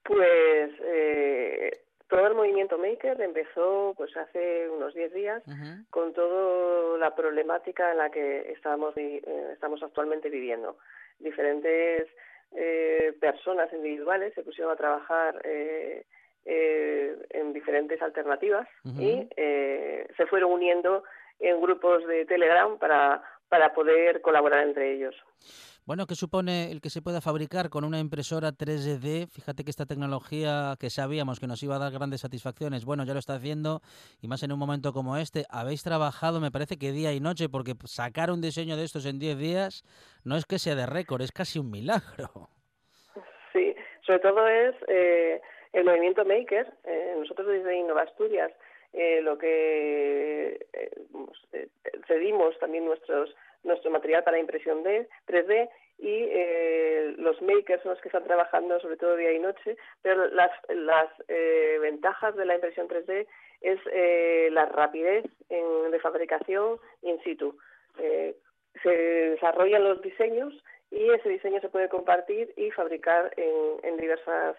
Pues 0.03 0.71
eh, 0.83 1.71
todo 2.07 2.27
el 2.27 2.35
movimiento 2.35 2.77
Maker 2.77 3.19
empezó 3.21 3.93
pues 3.97 4.15
hace 4.17 4.69
unos 4.69 4.93
10 4.93 5.13
días 5.13 5.43
con 5.89 6.13
toda 6.13 6.97
la 6.97 7.15
problemática 7.15 7.91
en 7.91 7.97
la 7.97 8.09
que 8.09 8.51
estamos, 8.51 8.95
eh, 8.97 9.21
estamos 9.53 9.81
actualmente 9.81 10.29
viviendo. 10.29 10.77
Diferentes 11.19 12.07
eh, 12.51 13.13
personas 13.19 13.71
individuales 13.73 14.33
se 14.33 14.43
pusieron 14.43 14.73
a 14.73 14.77
trabajar 14.77 15.41
eh, 15.43 16.05
eh, 16.45 17.17
en 17.31 17.53
diferentes 17.53 17.99
alternativas 18.01 18.67
Ujú. 18.83 19.01
y 19.01 19.27
eh, 19.35 20.07
se 20.15 20.25
fueron 20.27 20.51
uniendo 20.51 21.03
en 21.39 21.61
grupos 21.61 22.05
de 22.07 22.25
Telegram 22.25 22.77
para, 22.77 23.23
para 23.49 23.73
poder 23.73 24.21
colaborar 24.21 24.67
entre 24.67 24.93
ellos. 24.93 25.15
Bueno, 25.85 26.07
¿qué 26.07 26.15
supone 26.15 26.71
el 26.71 26.81
que 26.81 26.89
se 26.89 27.03
pueda 27.03 27.21
fabricar 27.21 27.69
con 27.69 27.83
una 27.83 27.99
impresora 27.99 28.49
3D? 28.49 29.27
Fíjate 29.29 29.63
que 29.63 29.69
esta 29.69 29.85
tecnología 29.85 30.73
que 30.79 30.89
sabíamos 30.89 31.39
que 31.39 31.45
nos 31.45 31.61
iba 31.61 31.75
a 31.75 31.79
dar 31.79 31.93
grandes 31.93 32.21
satisfacciones, 32.21 32.85
bueno, 32.85 33.03
ya 33.05 33.13
lo 33.13 33.19
está 33.19 33.35
haciendo 33.35 33.81
y 34.19 34.27
más 34.27 34.41
en 34.41 34.51
un 34.51 34.57
momento 34.57 34.93
como 34.93 35.15
este. 35.15 35.45
Habéis 35.47 35.83
trabajado, 35.83 36.41
me 36.41 36.49
parece 36.49 36.77
que 36.79 36.91
día 36.91 37.13
y 37.13 37.19
noche, 37.19 37.49
porque 37.49 37.73
sacar 37.85 38.31
un 38.31 38.41
diseño 38.41 38.77
de 38.77 38.83
estos 38.83 39.05
en 39.05 39.19
10 39.19 39.37
días 39.37 39.83
no 40.23 40.37
es 40.37 40.45
que 40.47 40.57
sea 40.57 40.73
de 40.73 40.87
récord, 40.87 41.21
es 41.21 41.31
casi 41.31 41.59
un 41.59 41.69
milagro. 41.69 42.49
Sí, 43.53 43.75
sobre 44.07 44.19
todo 44.19 44.47
es 44.47 44.75
eh, 44.87 45.39
el 45.73 45.85
movimiento 45.85 46.25
Maker. 46.25 46.65
Eh, 46.83 47.15
nosotros 47.19 47.47
desde 47.47 47.77
Innova 47.77 48.01
Asturias 48.01 48.51
eh, 48.95 49.21
lo 49.21 49.37
que 49.37 50.65
eh, 50.73 50.91
eh, 51.53 51.67
cedimos 52.07 52.57
también 52.59 52.85
nuestros 52.85 53.35
nuestro 53.63 53.89
material 53.89 54.23
para 54.23 54.37
impresión 54.37 54.83
de 54.83 55.07
3D 55.27 55.67
y 55.97 56.27
eh, 56.29 57.15
los 57.17 57.41
makers 57.41 57.81
son 57.81 57.93
los 57.93 58.01
que 58.01 58.09
están 58.09 58.23
trabajando 58.25 58.79
sobre 58.79 58.95
todo 58.97 59.15
día 59.15 59.31
y 59.31 59.39
noche, 59.39 59.75
pero 60.03 60.27
las, 60.27 60.51
las 60.69 61.09
eh, 61.29 61.77
ventajas 61.81 62.35
de 62.35 62.45
la 62.45 62.55
impresión 62.55 62.87
3D 62.87 63.25
es 63.61 63.79
eh, 63.91 64.49
la 64.51 64.67
rapidez 64.67 65.25
en- 65.49 65.89
de 65.89 65.99
fabricación 65.99 66.79
in 67.01 67.19
situ. 67.23 67.57
Eh, 67.97 68.35
se 68.83 68.89
desarrollan 68.89 69.83
los 69.83 69.99
diseños 70.03 70.53
y 70.91 71.09
ese 71.09 71.29
diseño 71.29 71.59
se 71.61 71.69
puede 71.69 71.89
compartir 71.89 72.53
y 72.57 72.69
fabricar 72.69 73.33
en, 73.35 73.79
en 73.83 73.97
diversas 73.97 74.57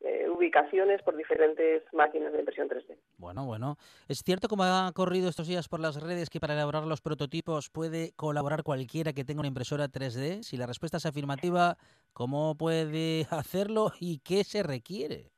eh, 0.00 0.28
ubicaciones 0.28 1.02
por 1.02 1.16
diferentes 1.16 1.82
máquinas 1.92 2.32
de 2.32 2.40
impresión 2.40 2.68
3D. 2.68 2.96
Bueno, 3.16 3.44
bueno. 3.46 3.76
¿Es 4.08 4.22
cierto, 4.24 4.48
como 4.48 4.64
ha 4.64 4.90
corrido 4.94 5.28
estos 5.28 5.48
días 5.48 5.68
por 5.68 5.80
las 5.80 6.00
redes, 6.00 6.30
que 6.30 6.40
para 6.40 6.54
elaborar 6.54 6.84
los 6.84 7.00
prototipos 7.00 7.70
puede 7.70 8.12
colaborar 8.16 8.62
cualquiera 8.62 9.12
que 9.12 9.24
tenga 9.24 9.40
una 9.40 9.48
impresora 9.48 9.88
3D? 9.88 10.42
Si 10.42 10.56
la 10.56 10.66
respuesta 10.66 10.98
es 10.98 11.06
afirmativa, 11.06 11.76
¿cómo 12.12 12.56
puede 12.56 13.26
hacerlo 13.30 13.92
y 14.00 14.20
qué 14.20 14.44
se 14.44 14.62
requiere? 14.62 15.30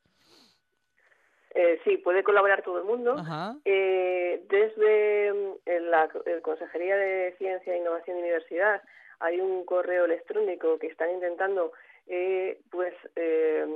Eh, 1.54 1.80
sí, 1.84 1.96
puede 1.96 2.22
colaborar 2.22 2.62
todo 2.62 2.78
el 2.78 2.84
mundo. 2.84 3.16
Eh, 3.64 4.44
desde 4.48 5.32
mm, 5.32 5.90
la 5.90 6.08
Consejería 6.42 6.96
de 6.96 7.34
Ciencia, 7.38 7.76
Innovación 7.76 8.18
y 8.18 8.20
Universidad 8.20 8.82
hay 9.20 9.40
un 9.40 9.64
correo 9.64 10.06
electrónico 10.06 10.78
que 10.78 10.88
están 10.88 11.10
intentando 11.10 11.72
eh, 12.06 12.60
pues 12.70 12.94
eh, 13.16 13.66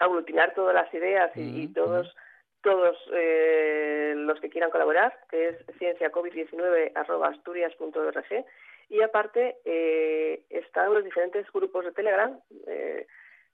aglutinar 0.00 0.54
todas 0.54 0.74
las 0.74 0.92
ideas 0.94 1.30
y, 1.36 1.62
y 1.62 1.66
Mm, 1.68 1.74
todos 1.74 2.14
todos 2.62 2.96
eh, 3.12 4.14
los 4.16 4.40
que 4.40 4.48
quieran 4.50 4.70
colaborar, 4.72 5.16
que 5.30 5.50
es 5.50 5.66
cienciacovid19@asturias.org 5.78 8.44
y 8.88 9.02
aparte 9.02 9.56
eh, 9.64 10.42
están 10.50 10.92
los 10.92 11.04
diferentes 11.04 11.46
grupos 11.52 11.84
de 11.84 11.92
Telegram. 11.92 12.36
eh, 12.66 13.06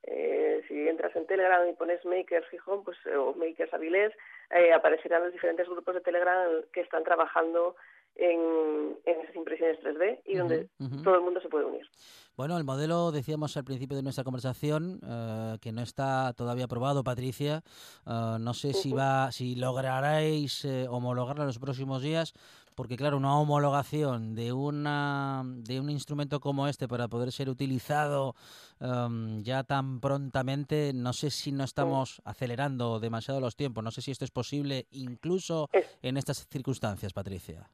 eh, 0.04 0.62
si 0.66 0.88
entras 0.88 1.14
en 1.14 1.26
Telegram 1.26 1.64
y 1.68 1.74
pones 1.74 2.04
Makers 2.04 2.48
Gijón 2.48 2.82
pues, 2.82 2.96
o 3.06 3.34
Makers 3.34 3.72
Avilés, 3.72 4.12
eh, 4.50 4.72
aparecerán 4.72 5.22
los 5.22 5.32
diferentes 5.32 5.68
grupos 5.68 5.94
de 5.94 6.00
Telegram 6.00 6.50
que 6.72 6.80
están 6.80 7.04
trabajando 7.04 7.76
en, 8.16 8.96
en 9.04 9.20
esas 9.20 9.36
impresiones 9.36 9.78
3D 9.80 10.20
y 10.26 10.36
donde 10.36 10.68
todo 11.02 11.14
el 11.14 11.22
mundo 11.22 11.40
se 11.40 11.48
puede 11.48 11.64
unir. 11.64 11.88
Bueno, 12.34 12.56
el 12.56 12.64
modelo, 12.64 13.12
decíamos 13.12 13.58
al 13.58 13.64
principio 13.64 13.94
de 13.94 14.02
nuestra 14.02 14.24
conversación, 14.24 15.00
eh, 15.06 15.58
que 15.60 15.70
no 15.70 15.82
está 15.82 16.32
todavía 16.32 16.64
aprobado, 16.64 17.04
Patricia. 17.04 17.62
Eh, 18.06 18.36
no 18.40 18.54
sé 18.54 18.72
si 18.72 18.92
va, 18.92 19.30
si 19.32 19.54
lograréis 19.54 20.64
eh, 20.64 20.86
homologarlo 20.88 21.42
en 21.42 21.48
los 21.48 21.58
próximos 21.58 22.00
días, 22.00 22.32
porque 22.74 22.96
claro, 22.96 23.18
una 23.18 23.38
homologación 23.38 24.34
de 24.34 24.54
una 24.54 25.42
de 25.44 25.78
un 25.78 25.90
instrumento 25.90 26.40
como 26.40 26.68
este 26.68 26.88
para 26.88 27.06
poder 27.06 27.32
ser 27.32 27.50
utilizado 27.50 28.34
em, 28.80 29.42
ya 29.42 29.62
tan 29.64 30.00
prontamente, 30.00 30.92
no 30.94 31.12
sé 31.12 31.28
si 31.28 31.52
no 31.52 31.64
estamos 31.64 32.22
acelerando 32.24 32.98
demasiado 32.98 33.40
los 33.40 33.56
tiempos. 33.56 33.84
No 33.84 33.90
sé 33.90 34.00
si 34.00 34.10
esto 34.10 34.24
es 34.24 34.30
posible, 34.30 34.86
incluso 34.90 35.68
en 36.00 36.16
estas 36.16 36.48
circunstancias, 36.48 37.12
Patricia. 37.12 37.68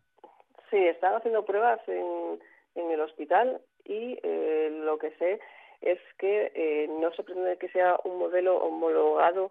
Sí, 0.70 0.76
están 0.76 1.14
haciendo 1.14 1.44
pruebas 1.44 1.80
en, 1.88 2.40
en 2.74 2.90
el 2.90 3.00
hospital 3.00 3.60
y 3.84 4.18
eh, 4.22 4.70
lo 4.84 4.98
que 4.98 5.10
sé 5.16 5.40
es 5.80 5.98
que 6.18 6.50
eh, 6.54 6.88
no 7.00 7.12
se 7.12 7.22
pretende 7.22 7.56
que 7.56 7.68
sea 7.68 7.96
un 8.04 8.18
modelo 8.18 8.56
homologado 8.58 9.50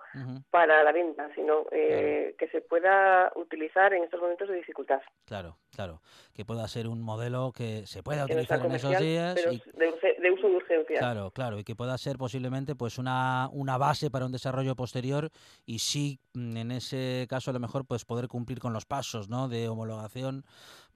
para 0.50 0.84
la 0.84 0.92
venta, 0.92 1.30
sino 1.36 1.66
eh, 1.72 2.36
que 2.38 2.50
se 2.50 2.60
pueda 2.62 3.32
utilizar 3.36 3.94
en 3.94 4.04
estos 4.04 4.20
momentos 4.20 4.50
de 4.50 4.56
dificultad. 4.56 5.02
Claro, 5.26 5.58
claro. 5.74 6.02
Que 6.34 6.44
pueda 6.44 6.68
ser 6.68 6.88
un 6.88 7.02
modelo 7.02 7.54
que 7.56 7.88
se 7.88 8.04
pueda 8.04 8.26
Que 8.26 8.36
no 8.36 8.44
sea 8.44 8.58
utilizar 8.58 8.66
en 8.66 8.76
esos 8.76 9.00
días 9.00 9.36
pero 9.36 9.54
y 9.54 9.64
de, 9.74 10.22
de 10.22 10.32
uso 10.32 10.50
de 10.50 10.56
urgencia. 10.58 11.00
Claro, 11.00 11.32
claro, 11.32 11.60
y 11.60 11.64
que 11.64 11.76
pueda 11.76 11.98
ser 11.98 12.18
posiblemente 12.18 12.76
pues 12.76 12.98
una, 12.98 13.50
una 13.54 13.78
base 13.78 14.12
para 14.12 14.26
un 14.26 14.34
desarrollo 14.34 14.76
posterior 14.76 15.30
y 15.66 15.80
sí, 15.80 16.20
mm, 16.34 16.58
en 16.58 16.72
ese 16.72 17.26
caso 17.30 17.52
a 17.52 17.54
lo 17.54 17.62
mejor 17.62 17.86
pues 17.88 18.04
poder 18.04 18.28
cumplir 18.28 18.60
con 18.60 18.74
los 18.74 18.86
pasos 18.86 19.30
¿no? 19.30 19.48
de 19.48 19.70
homologación 19.70 20.44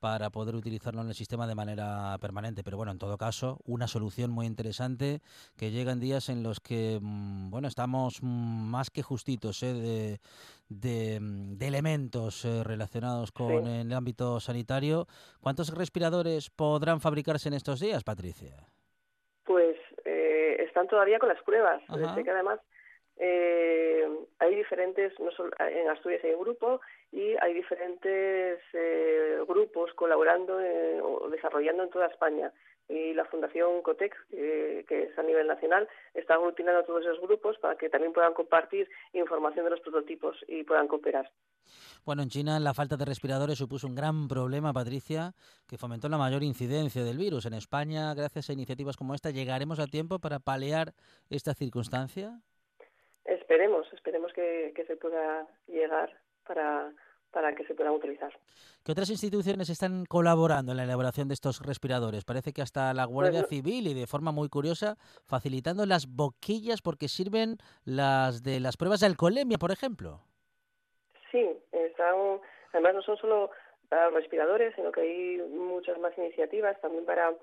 para 0.01 0.31
poder 0.31 0.55
utilizarlo 0.55 1.01
en 1.01 1.07
el 1.09 1.13
sistema 1.13 1.45
de 1.47 1.53
manera 1.55 2.17
permanente. 2.19 2.63
Pero 2.63 2.75
bueno, 2.75 2.91
en 2.91 2.97
todo 2.97 3.17
caso, 3.17 3.59
una 3.65 3.87
solución 3.87 4.31
muy 4.31 4.47
interesante 4.47 5.21
que 5.55 5.69
llega 5.71 5.91
en 5.91 5.99
días 5.99 6.27
en 6.27 6.41
los 6.41 6.59
que, 6.59 6.97
mm, 6.99 7.51
bueno, 7.51 7.67
estamos 7.67 8.21
más 8.23 8.89
que 8.89 9.03
justitos 9.03 9.61
¿eh? 9.61 9.73
de, 9.73 10.19
de, 10.69 11.19
mm, 11.21 11.57
de 11.57 11.67
elementos 11.67 12.43
eh, 12.45 12.63
relacionados 12.63 13.31
con 13.31 13.63
Sí. 13.63 13.71
el 13.71 13.93
ámbito 13.93 14.39
sanitario. 14.39 15.07
¿Cuántos 15.39 15.69
respiradores 15.69 16.49
podrán 16.49 16.99
fabricarse 16.99 17.47
en 17.49 17.53
estos 17.53 17.79
días, 17.79 18.03
Patricia? 18.03 18.55
Pues 19.45 19.77
eh, 20.05 20.55
están 20.67 20.87
todavía 20.87 21.19
con 21.19 21.29
las 21.29 21.41
pruebas. 21.43 21.81
Que 21.87 22.31
además 22.31 22.59
eh, 23.23 24.07
hay 24.39 24.55
diferentes, 24.55 25.13
no 25.19 25.31
solo 25.31 25.51
en 25.59 25.87
Asturias 25.89 26.23
hay 26.23 26.33
un 26.33 26.41
grupo 26.41 26.81
y 27.11 27.35
hay 27.39 27.53
diferentes 27.53 28.59
eh, 28.73 29.37
grupos 29.47 29.93
colaborando 29.93 30.59
en- 30.59 31.01
o 31.01 31.29
desarrollando 31.29 31.83
en 31.83 31.91
toda 31.91 32.07
España. 32.07 32.51
Y 32.89 33.13
la 33.13 33.25
Fundación 33.25 33.83
Cotex, 33.83 34.17
eh, 34.31 34.83
que 34.89 35.03
es 35.03 35.17
a 35.17 35.23
nivel 35.23 35.45
nacional, 35.47 35.87
está 36.13 36.33
aglutinando 36.33 36.81
a 36.81 36.83
todos 36.83 37.03
esos 37.03 37.21
grupos 37.21 37.57
para 37.59 37.75
que 37.77 37.89
también 37.89 38.11
puedan 38.11 38.33
compartir 38.33 38.89
información 39.13 39.65
de 39.65 39.71
los 39.71 39.79
prototipos 39.81 40.35
y 40.47 40.63
puedan 40.63 40.87
cooperar. 40.87 41.29
Bueno, 42.03 42.23
en 42.23 42.29
China 42.29 42.59
la 42.59 42.73
falta 42.73 42.97
de 42.97 43.05
respiradores 43.05 43.59
supuso 43.59 43.87
un 43.87 43.95
gran 43.95 44.27
problema, 44.27 44.73
Patricia, 44.73 45.33
que 45.69 45.77
fomentó 45.77 46.09
la 46.09 46.17
mayor 46.17 46.43
incidencia 46.43 47.03
del 47.03 47.17
virus. 47.19 47.45
En 47.45 47.53
España, 47.53 48.13
gracias 48.15 48.49
a 48.49 48.53
iniciativas 48.53 48.97
como 48.97 49.13
esta, 49.13 49.29
¿llegaremos 49.29 49.79
a 49.79 49.85
tiempo 49.87 50.17
para 50.19 50.39
paliar 50.39 50.93
esta 51.29 51.53
circunstancia? 51.53 52.41
Esperemos, 53.25 53.91
esperemos 53.93 54.33
que, 54.33 54.73
que 54.75 54.85
se 54.85 54.95
pueda 54.97 55.47
llegar 55.67 56.11
para, 56.45 56.91
para 57.31 57.55
que 57.55 57.65
se 57.65 57.73
puedan 57.73 57.93
utilizar. 57.93 58.31
¿Qué 58.83 58.91
otras 58.91 59.09
instituciones 59.09 59.69
están 59.69 60.05
colaborando 60.05 60.71
en 60.71 60.77
la 60.77 60.83
elaboración 60.83 61.27
de 61.27 61.33
estos 61.33 61.61
respiradores? 61.65 62.25
Parece 62.25 62.51
que 62.51 62.61
hasta 62.61 62.93
la 62.93 63.05
Guardia 63.05 63.41
Bueno. 63.41 63.47
Civil 63.47 63.87
y 63.87 63.93
de 63.93 64.07
forma 64.07 64.31
muy 64.31 64.49
curiosa, 64.49 64.97
facilitando 65.25 65.85
las 65.85 66.07
boquillas 66.07 66.81
porque 66.81 67.07
sirven 67.07 67.57
las 67.85 68.43
de 68.43 68.59
las 68.59 68.77
pruebas 68.77 68.99
de 68.99 69.07
alcoholemia, 69.07 69.57
por 69.57 69.71
ejemplo. 69.71 70.21
Sí, 71.31 71.47
están, 71.71 72.41
además 72.73 72.95
no 72.95 73.01
son 73.03 73.17
solo 73.17 73.51
para 73.87 74.05
los 74.05 74.15
respiradores, 74.15 74.73
sino 74.75 74.91
que 74.91 75.01
hay 75.01 75.37
muchas 75.49 75.97
más 75.99 76.17
iniciativas 76.17 76.79
también 76.81 77.05
para 77.05 77.33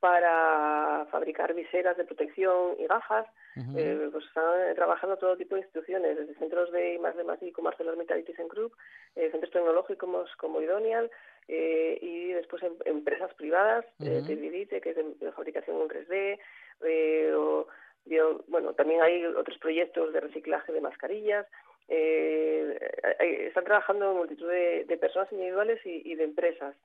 para 0.00 1.06
fabricar 1.10 1.54
viseras 1.54 1.96
de 1.96 2.04
protección 2.04 2.76
y 2.78 2.86
gafas. 2.86 3.26
Eh, 3.74 4.08
pues 4.12 4.24
están 4.26 4.74
trabajando 4.74 5.16
todo 5.16 5.36
tipo 5.36 5.54
de 5.54 5.62
instituciones, 5.62 6.16
desde 6.16 6.34
centros 6.34 6.70
de 6.72 6.94
I+D 6.94 7.24
más 7.24 7.42
I 7.42 7.52
como 7.52 7.68
ArcelorMittal 7.68 8.20
y 8.20 8.24
ThyssenKrupp, 8.24 8.74
eh, 9.16 9.30
centros 9.30 9.50
tecnológicos 9.50 10.36
como 10.36 10.60
Idonial 10.60 11.10
eh, 11.48 11.98
y 12.02 12.32
después 12.32 12.62
em- 12.62 12.76
empresas 12.84 13.32
privadas, 13.34 13.86
eh, 14.00 14.18
Ujú. 14.18 14.26
Tedvidite, 14.26 14.80
que 14.82 14.90
es 14.90 14.96
de, 14.96 15.04
de 15.14 15.32
fabricación 15.32 15.80
en 15.80 15.88
3D, 15.88 16.38
eh, 16.84 17.32
o 17.34 17.66
bio- 18.04 18.44
bueno, 18.48 18.74
también 18.74 19.00
hay 19.00 19.24
otros 19.24 19.56
proyectos 19.58 20.12
de 20.12 20.20
reciclaje 20.20 20.72
de 20.72 20.80
mascarillas. 20.82 21.46
Eh, 21.88 22.78
eh, 23.20 23.46
están 23.46 23.64
trabajando 23.64 24.12
multitud 24.12 24.48
de, 24.50 24.84
de 24.84 24.96
personas 24.98 25.32
individuales 25.32 25.80
y, 25.86 26.02
y 26.12 26.14
de 26.14 26.24
empresas. 26.24 26.76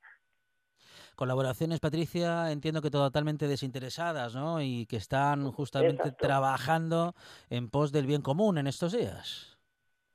Colaboraciones, 1.16 1.80
Patricia, 1.80 2.50
entiendo 2.50 2.80
que 2.82 2.90
totalmente 2.90 3.46
desinteresadas, 3.46 4.34
¿no? 4.34 4.60
Y 4.62 4.86
que 4.86 4.96
están 4.96 5.52
justamente 5.52 6.02
Exacto. 6.02 6.26
trabajando 6.26 7.14
en 7.50 7.70
pos 7.70 7.92
del 7.92 8.06
bien 8.06 8.22
común 8.22 8.58
en 8.58 8.66
estos 8.66 8.92
días. 8.92 9.58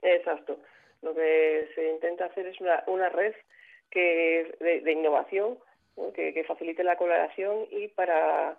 Exacto. 0.01 0.59
Lo 1.01 1.13
que 1.13 1.69
se 1.75 1.91
intenta 1.91 2.25
hacer 2.25 2.47
es 2.47 2.59
una, 2.59 2.83
una 2.87 3.09
red 3.09 3.33
que 3.89 4.55
de, 4.59 4.81
de 4.81 4.91
innovación 4.91 5.57
¿no? 5.95 6.11
que, 6.13 6.33
que 6.33 6.43
facilite 6.43 6.83
la 6.83 6.97
colaboración 6.97 7.67
y 7.71 7.87
para, 7.89 8.57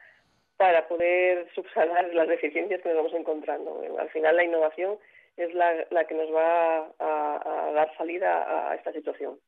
para 0.57 0.89
poder 0.89 1.49
subsanar 1.55 2.05
las 2.15 2.29
deficiencias 2.29 2.81
que 2.83 2.89
nos 2.89 2.99
vamos 2.99 3.15
encontrando. 3.15 3.83
Al 3.99 4.11
final 4.11 4.37
la 4.37 4.45
innovación 4.45 4.99
es 5.37 5.53
la, 5.55 5.87
la 5.91 6.05
que 6.05 6.15
nos 6.15 6.35
va 6.35 6.91
a, 6.99 7.69
a 7.69 7.73
dar 7.73 7.97
salida 7.97 8.43
a, 8.43 8.73
a 8.73 8.75
esta 8.75 8.93
situación. 8.93 9.39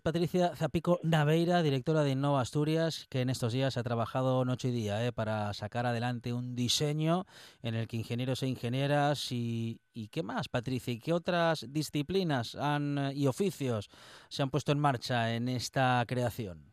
Patricia 0.00 0.54
Zapico 0.54 0.98
Naveira, 1.02 1.62
directora 1.62 2.02
de 2.02 2.10
Innova 2.10 2.40
Asturias, 2.40 3.06
que 3.10 3.20
en 3.20 3.30
estos 3.30 3.52
días 3.52 3.76
ha 3.76 3.82
trabajado 3.82 4.44
noche 4.44 4.68
y 4.68 4.72
día 4.72 5.06
¿eh? 5.06 5.12
para 5.12 5.52
sacar 5.54 5.86
adelante 5.86 6.32
un 6.32 6.54
diseño 6.54 7.24
en 7.62 7.74
el 7.74 7.86
que 7.88 7.96
ingenieros 7.96 8.42
e 8.42 8.48
ingenieras 8.48 9.28
y, 9.30 9.80
qué 10.12 10.22
más, 10.22 10.48
Patricia, 10.48 10.92
y 10.92 10.98
qué 10.98 11.12
otras 11.12 11.66
disciplinas 11.72 12.54
eh, 12.54 13.12
y 13.14 13.26
oficios 13.26 13.88
se 14.28 14.42
han 14.42 14.50
puesto 14.50 14.72
en 14.72 14.78
marcha 14.78 15.34
en 15.34 15.48
esta 15.48 16.04
creación. 16.06 16.72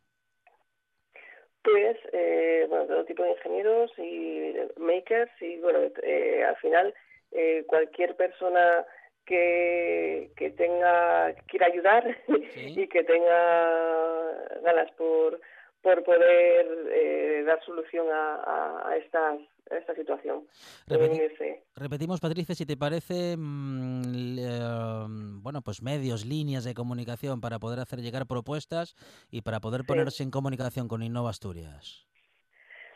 Pues, 1.62 1.96
eh, 2.12 2.66
bueno, 2.68 2.86
todo 2.86 3.04
tipo 3.04 3.24
de 3.24 3.30
ingenieros 3.30 3.90
y 3.98 4.54
makers 4.78 5.32
y, 5.40 5.58
bueno, 5.58 5.80
eh, 6.02 6.44
al 6.44 6.56
final 6.58 6.94
eh, 7.32 7.64
cualquier 7.66 8.14
persona 8.14 8.86
que, 9.26 10.30
que 10.36 10.50
tenga 10.50 11.34
que 11.34 11.42
quiera 11.42 11.66
ayudar 11.66 12.04
Sí. 12.54 12.80
y 12.80 12.88
que 12.88 13.04
tenga 13.04 14.60
ganas 14.62 14.90
por 14.92 15.40
por 15.82 16.02
poder 16.02 16.66
eh, 16.90 17.44
dar 17.46 17.62
solución 17.64 18.06
a, 18.12 18.88
a, 18.88 18.96
estas 18.96 19.38
a 19.70 19.76
esta 19.76 19.94
situación 19.94 20.44
Repeti-. 20.88 21.60
Repetimos, 21.76 22.20
Patricia, 22.20 22.54
si 22.54 22.66
te 22.66 22.76
parece, 22.76 23.36
mm, 23.36 24.38
eh, 24.38 25.06
bueno, 25.42 25.60
pues 25.62 25.82
medios, 25.82 26.24
líneas 26.24 26.64
de 26.64 26.74
comunicación 26.74 27.40
para 27.40 27.58
poder 27.58 27.78
hacer 27.80 28.00
llegar 28.00 28.26
propuestas 28.26 28.96
y 29.30 29.42
para 29.42 29.60
poder 29.60 29.82
Sí. 29.82 29.86
ponerse 29.88 30.22
en 30.22 30.30
comunicación 30.30 30.88
con 30.88 31.02
Innova 31.02 31.30
Asturias. 31.30 32.06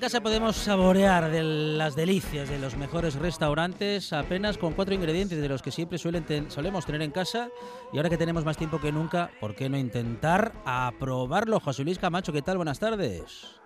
Casa 0.08 0.22
podemos 0.22 0.55
saborear 0.55 1.30
de 1.30 1.43
las 1.43 1.93
delicias 1.93 2.47
de 2.47 2.58
los 2.60 2.78
mejores 2.78 3.16
restaurantes 3.16 4.14
apenas 4.14 4.58
con 4.58 4.72
cuatro 4.72 4.95
ingredientes 4.95 5.41
de 5.41 5.49
los 5.49 5.62
que 5.62 5.70
siempre 5.70 5.97
suelen 5.97 6.24
ten- 6.24 6.49
solemos 6.49 6.86
tener 6.86 7.01
en 7.01 7.12
casa. 7.12 7.49
Y 7.91 7.97
ahora 7.97 8.10
que 8.10 8.16
tenemos 8.18 8.45
más 8.45 8.55
tiempo 8.55 8.80
que 8.80 8.93
nunca, 8.93 9.30
¿por 9.41 9.53
qué 9.53 9.68
no 9.68 9.78
intentar 9.78 10.53
aprobarlo? 10.64 11.60
José 11.60 11.84
Luis 11.84 11.99
Camacho, 11.99 12.32
¿qué 12.32 12.41
tal? 12.41 12.55
Buenas 12.55 12.80
tardes. 12.80 13.60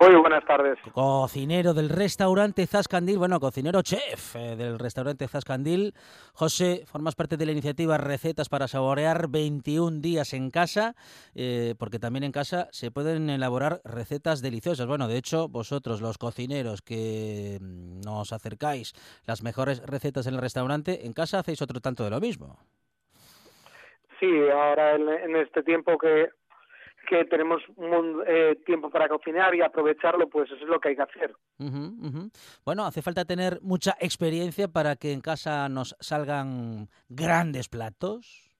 Muy 0.00 0.16
buenas 0.16 0.42
tardes. 0.46 0.78
Cocinero 0.94 1.74
del 1.74 1.90
restaurante 1.90 2.66
Zascandil, 2.66 3.18
bueno, 3.18 3.38
cocinero 3.38 3.82
chef 3.82 4.34
eh, 4.34 4.56
del 4.56 4.78
restaurante 4.78 5.28
Zascandil. 5.28 5.92
José, 6.32 6.84
formas 6.86 7.14
parte 7.14 7.36
de 7.36 7.44
la 7.44 7.52
iniciativa 7.52 7.98
Recetas 7.98 8.48
para 8.48 8.66
Saborear 8.66 9.28
21 9.28 10.00
días 10.00 10.32
en 10.32 10.50
casa, 10.50 10.94
eh, 11.34 11.74
porque 11.78 11.98
también 11.98 12.24
en 12.24 12.32
casa 12.32 12.68
se 12.70 12.90
pueden 12.90 13.28
elaborar 13.28 13.82
recetas 13.84 14.40
deliciosas. 14.40 14.86
Bueno, 14.86 15.06
de 15.06 15.18
hecho, 15.18 15.48
vosotros, 15.48 16.00
los 16.00 16.16
cocineros 16.16 16.80
que 16.80 17.58
mm, 17.60 18.00
nos 18.00 18.32
acercáis 18.32 18.94
las 19.26 19.42
mejores 19.42 19.82
recetas 19.84 20.26
en 20.26 20.32
el 20.32 20.40
restaurante, 20.40 21.04
en 21.04 21.12
casa 21.12 21.40
hacéis 21.40 21.60
otro 21.60 21.80
tanto 21.80 22.04
de 22.04 22.10
lo 22.10 22.20
mismo. 22.20 22.58
Sí, 24.18 24.30
ahora 24.50 24.96
en, 24.96 25.10
en 25.10 25.36
este 25.36 25.62
tiempo 25.62 25.98
que, 25.98 26.30
que 27.10 27.24
tenemos 27.24 27.60
un, 27.74 28.22
eh, 28.24 28.56
tiempo 28.64 28.88
para 28.88 29.08
cocinar 29.08 29.52
y 29.52 29.62
aprovecharlo, 29.62 30.28
pues 30.28 30.48
eso 30.48 30.62
es 30.62 30.68
lo 30.68 30.78
que 30.78 30.90
hay 30.90 30.96
que 30.96 31.02
hacer. 31.02 31.34
Ujú. 31.58 32.30
Bueno, 32.64 32.86
hace 32.86 33.02
falta 33.02 33.24
tener 33.24 33.58
mucha 33.62 33.96
experiencia 33.98 34.68
para 34.68 34.94
que 34.94 35.12
en 35.12 35.20
casa 35.20 35.68
nos 35.68 35.96
salgan 35.98 36.88
grandes 37.08 37.68
platos. 37.68 38.54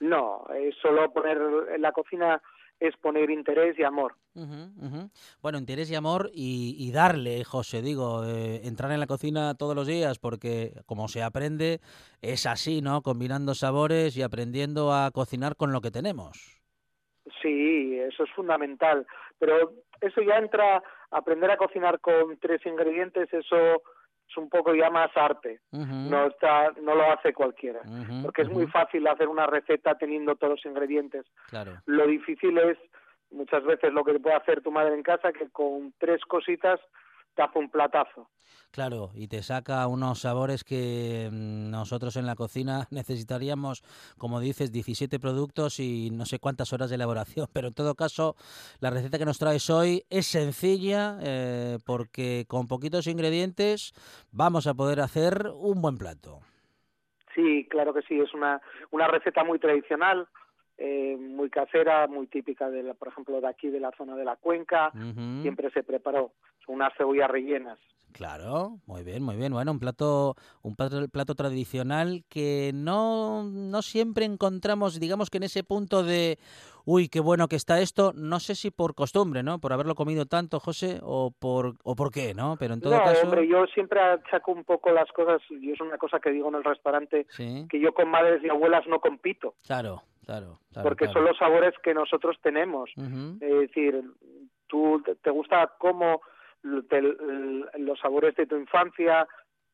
No, 0.00 0.46
es 0.56 0.74
solo 0.80 1.12
poner 1.12 1.38
en 1.74 1.82
la 1.82 1.92
cocina 1.92 2.40
es 2.80 2.96
poner 2.96 3.30
interés 3.30 3.78
y 3.78 3.84
amor. 3.84 4.16
Ujú, 4.34 4.72
ujú. 4.86 5.10
Bueno, 5.42 5.58
interés 5.58 5.90
y 5.90 5.94
amor 5.94 6.30
y, 6.32 6.74
y 6.78 6.90
darle, 6.90 7.44
José, 7.44 7.82
digo, 7.82 8.24
eh, 8.24 8.62
entrar 8.64 8.90
en 8.92 8.98
la 8.98 9.06
cocina 9.06 9.54
todos 9.54 9.76
los 9.76 9.86
días 9.86 10.18
porque 10.18 10.72
como 10.86 11.06
se 11.06 11.22
aprende 11.22 11.80
es 12.22 12.46
así, 12.46 12.80
¿no? 12.80 13.02
Combinando 13.02 13.54
sabores 13.54 14.16
y 14.16 14.22
aprendiendo 14.22 14.92
a 14.92 15.10
cocinar 15.10 15.54
con 15.54 15.70
lo 15.70 15.82
que 15.82 15.90
tenemos. 15.90 16.61
Sí, 17.40 17.98
eso 17.98 18.24
es 18.24 18.30
fundamental. 18.32 19.06
Pero 19.38 19.72
eso 20.00 20.20
ya 20.22 20.38
entra, 20.38 20.82
aprender 21.10 21.50
a 21.50 21.56
cocinar 21.56 22.00
con 22.00 22.36
tres 22.38 22.64
ingredientes, 22.66 23.32
eso 23.32 23.82
es 24.28 24.36
un 24.36 24.48
poco 24.48 24.74
ya 24.74 24.90
más 24.90 25.10
arte. 25.16 25.60
No 25.70 26.26
está, 26.26 26.72
no 26.80 26.94
lo 26.94 27.12
hace 27.12 27.32
cualquiera. 27.32 27.82
Porque 28.22 28.42
es 28.42 28.48
muy 28.48 28.66
fácil 28.66 29.06
hacer 29.06 29.28
una 29.28 29.46
receta 29.46 29.96
teniendo 29.96 30.36
todos 30.36 30.54
los 30.54 30.66
ingredientes. 30.66 31.26
Claro. 31.48 31.72
Lo 31.86 32.06
difícil 32.06 32.58
es 32.58 32.78
muchas 33.30 33.64
veces 33.64 33.92
lo 33.92 34.04
que 34.04 34.18
puede 34.18 34.36
hacer 34.36 34.62
tu 34.62 34.70
madre 34.70 34.94
en 34.94 35.02
casa, 35.02 35.32
que 35.32 35.48
con 35.50 35.92
tres 35.98 36.24
cositas 36.24 36.80
te 37.34 37.42
hace 37.42 37.58
un 37.58 37.70
platazo. 37.70 38.28
Claro, 38.72 39.10
y 39.14 39.28
te 39.28 39.42
saca 39.42 39.86
unos 39.86 40.20
sabores 40.20 40.64
que 40.64 41.28
mm, 41.30 41.70
nosotros 41.70 42.16
en 42.16 42.24
la 42.24 42.36
cocina 42.36 42.86
necesitaríamos, 42.90 43.82
como 44.16 44.40
dices, 44.40 44.72
17 44.72 45.20
productos 45.20 45.78
y 45.78 46.10
no 46.10 46.24
sé 46.24 46.38
cuántas 46.38 46.72
horas 46.72 46.88
de 46.88 46.96
elaboración. 46.96 47.46
Pero 47.52 47.68
en 47.68 47.74
todo 47.74 47.94
caso, 47.94 48.34
la 48.80 48.90
receta 48.90 49.18
que 49.18 49.26
nos 49.26 49.38
traes 49.38 49.68
hoy 49.68 50.04
es 50.08 50.26
sencilla 50.26 51.18
eh, 51.22 51.78
porque 51.84 52.46
con 52.48 52.66
poquitos 52.66 53.06
ingredientes 53.06 53.92
vamos 54.32 54.66
a 54.66 54.74
poder 54.74 55.00
hacer 55.00 55.48
un 55.54 55.82
buen 55.82 55.98
plato. 55.98 56.40
Sí, 57.34 57.66
claro 57.70 57.92
que 57.94 58.02
sí, 58.02 58.18
es 58.20 58.32
una, 58.34 58.60
una 58.90 59.06
receta 59.06 59.44
muy 59.44 59.58
tradicional, 59.58 60.28
eh, 60.84 61.16
muy 61.16 61.48
casera, 61.48 62.08
muy 62.08 62.26
típica, 62.26 62.68
de 62.68 62.82
la, 62.82 62.94
por 62.94 63.08
ejemplo, 63.08 63.40
de 63.40 63.46
aquí, 63.46 63.68
de 63.68 63.78
la 63.78 63.92
zona 63.96 64.16
de 64.16 64.24
la 64.24 64.34
cuenca, 64.34 64.90
siempre 65.42 65.70
se 65.70 65.84
preparó. 65.84 66.32
Son 66.66 66.74
unas 66.74 66.92
cebollas 66.96 67.30
rellenas. 67.30 67.78
Claro, 68.12 68.78
muy 68.86 69.04
bien, 69.04 69.22
muy 69.22 69.36
bien. 69.36 69.52
Bueno, 69.52 69.70
un 69.72 69.78
plato, 69.78 70.34
un 70.62 70.74
plato, 70.76 71.08
plato 71.08 71.34
tradicional 71.34 72.24
que 72.28 72.72
no, 72.74 73.44
no 73.44 73.80
siempre 73.80 74.24
encontramos, 74.24 75.00
digamos 75.00 75.30
que 75.30 75.38
en 75.38 75.44
ese 75.44 75.64
punto 75.64 76.02
de, 76.02 76.38
uy, 76.84 77.08
qué 77.08 77.20
bueno 77.20 77.48
que 77.48 77.56
está 77.56 77.80
esto. 77.80 78.12
No 78.14 78.38
sé 78.40 78.54
si 78.54 78.70
por 78.70 78.94
costumbre, 78.94 79.42
¿no? 79.42 79.60
Por 79.60 79.72
haberlo 79.72 79.94
comido 79.94 80.26
tanto, 80.26 80.60
José, 80.60 80.98
o 81.02 81.30
por, 81.30 81.76
o 81.84 81.94
por 81.94 82.10
qué, 82.10 82.34
¿no? 82.34 82.56
Pero 82.58 82.74
en 82.74 82.80
todo 82.80 82.96
no, 82.96 83.02
caso, 83.02 83.24
hombre, 83.24 83.48
yo 83.48 83.66
siempre 83.66 84.00
saco 84.30 84.52
un 84.52 84.64
poco 84.64 84.90
las 84.90 85.10
cosas, 85.12 85.40
y 85.48 85.70
es 85.70 85.80
una 85.80 85.96
cosa 85.96 86.18
que 86.20 86.30
digo 86.30 86.48
en 86.48 86.56
el 86.56 86.64
restaurante, 86.64 87.26
sí, 87.30 87.66
que 87.70 87.80
yo 87.80 87.94
con 87.94 88.10
madres 88.10 88.42
y 88.44 88.48
abuelas 88.50 88.86
no 88.88 89.00
compito, 89.00 89.54
claro, 89.66 90.02
claro, 90.24 90.58
claro. 90.72 90.88
porque 90.88 91.04
claro. 91.06 91.12
son 91.20 91.24
los 91.28 91.38
sabores 91.38 91.74
que 91.82 91.94
nosotros 91.94 92.36
tenemos. 92.42 92.90
Es 92.96 93.60
decir, 93.60 94.02
tú 94.66 95.02
te- 95.22 95.30
gusta 95.30 95.72
cómo 95.78 96.20
te- 96.88 97.02
los 97.78 97.98
sabores 98.00 98.34
de 98.36 98.46
tu 98.46 98.56
infancia, 98.56 99.26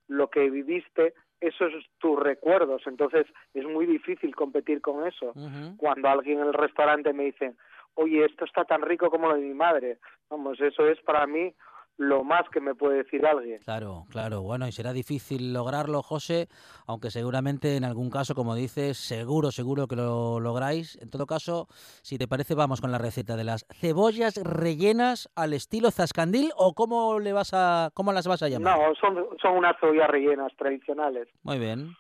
lo 0.09 0.29
que 0.29 0.49
viviste, 0.51 1.15
esos 1.41 1.73
tus 1.99 2.19
recuerdos. 2.19 2.83
Entonces 2.87 3.27
es 3.55 3.65
muy 3.65 3.87
difícil 3.87 4.35
competir 4.35 4.81
con 4.81 5.07
eso. 5.07 5.33
Cuando 5.77 6.09
alguien 6.09 6.41
en 6.41 6.47
el 6.49 6.55
restaurante 6.55 7.13
me 7.13 7.25
dice, 7.25 7.55
oye, 7.95 8.25
esto 8.25 8.45
está 8.45 8.65
tan 8.65 8.83
rico 8.83 9.11
como 9.11 9.29
lo 9.29 9.35
de 9.35 9.43
mi 9.43 9.55
madre. 9.55 9.99
Vamos, 10.31 10.61
eso 10.61 10.87
es 10.89 11.01
para 11.03 11.27
mí 11.27 11.55
lo 11.99 12.23
más 12.23 12.49
que 12.51 12.61
me 12.61 12.75
puede 12.75 12.99
decir 12.99 13.27
alguien. 13.27 13.61
Claro, 13.65 14.07
claro. 14.11 14.43
Bueno, 14.43 14.67
y 14.67 14.73
será 14.73 14.93
difícil 14.93 15.53
lograrlo, 15.53 16.03
José, 16.03 16.49
aunque 16.87 17.11
seguramente 17.11 17.77
en 17.77 17.85
algún 17.85 18.09
caso, 18.09 18.35
como 18.35 18.55
dices, 18.55 18.97
seguro, 18.97 19.51
seguro 19.51 19.89
que 19.89 19.97
lo 19.97 20.39
lográis. 20.41 20.97
En 21.03 21.11
todo 21.11 21.27
caso, 21.27 21.67
si 22.03 22.17
te 22.17 22.29
parece, 22.29 22.55
vamos 22.55 22.81
con 22.81 22.93
la 22.93 22.99
receta 22.99 23.37
de 23.37 23.45
las 23.45 23.67
cebollas 23.73 24.37
rellenas 24.37 25.29
al 25.35 25.53
estilo 25.53 25.91
zascandil 25.91 26.53
o 26.57 26.73
cómo 26.75 27.19
le 27.19 27.33
vas 27.33 27.51
a, 27.53 27.91
cómo 27.95 28.13
las 28.13 28.29
vas 28.29 28.43
a 28.43 28.49
llamar. 28.49 28.79
No, 28.79 28.95
son, 28.95 29.27
son 29.43 29.57
unas 29.57 29.77
cebollas 29.81 30.09
rellenas 30.09 30.53
tradicionales. 30.57 31.29
Muy 31.43 31.59
bien. 31.59 31.97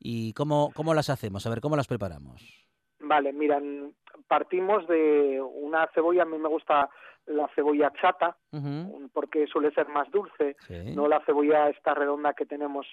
¿Y 0.00 0.32
cómo, 0.32 0.72
cómo 0.74 0.92
las 0.92 1.08
hacemos? 1.08 1.46
A 1.46 1.50
ver, 1.50 1.60
¿cómo 1.60 1.76
las 1.76 1.86
preparamos? 1.86 2.65
Vale, 3.08 3.32
miran, 3.32 3.92
partimos 4.28 4.86
de 4.88 5.40
una 5.40 5.86
cebolla, 5.94 6.22
a 6.22 6.26
mí 6.26 6.38
me 6.38 6.48
gusta 6.48 6.88
la 7.26 7.48
cebolla 7.54 7.92
chata, 8.00 8.36
porque 9.12 9.46
suele 9.46 9.70
ser 9.72 9.88
más 9.88 10.10
dulce, 10.10 10.56
Sí. 10.66 10.94
no 10.94 11.08
la 11.08 11.20
cebolla 11.24 11.68
esta 11.68 11.94
redonda 11.94 12.34
que 12.34 12.46
tenemos 12.46 12.86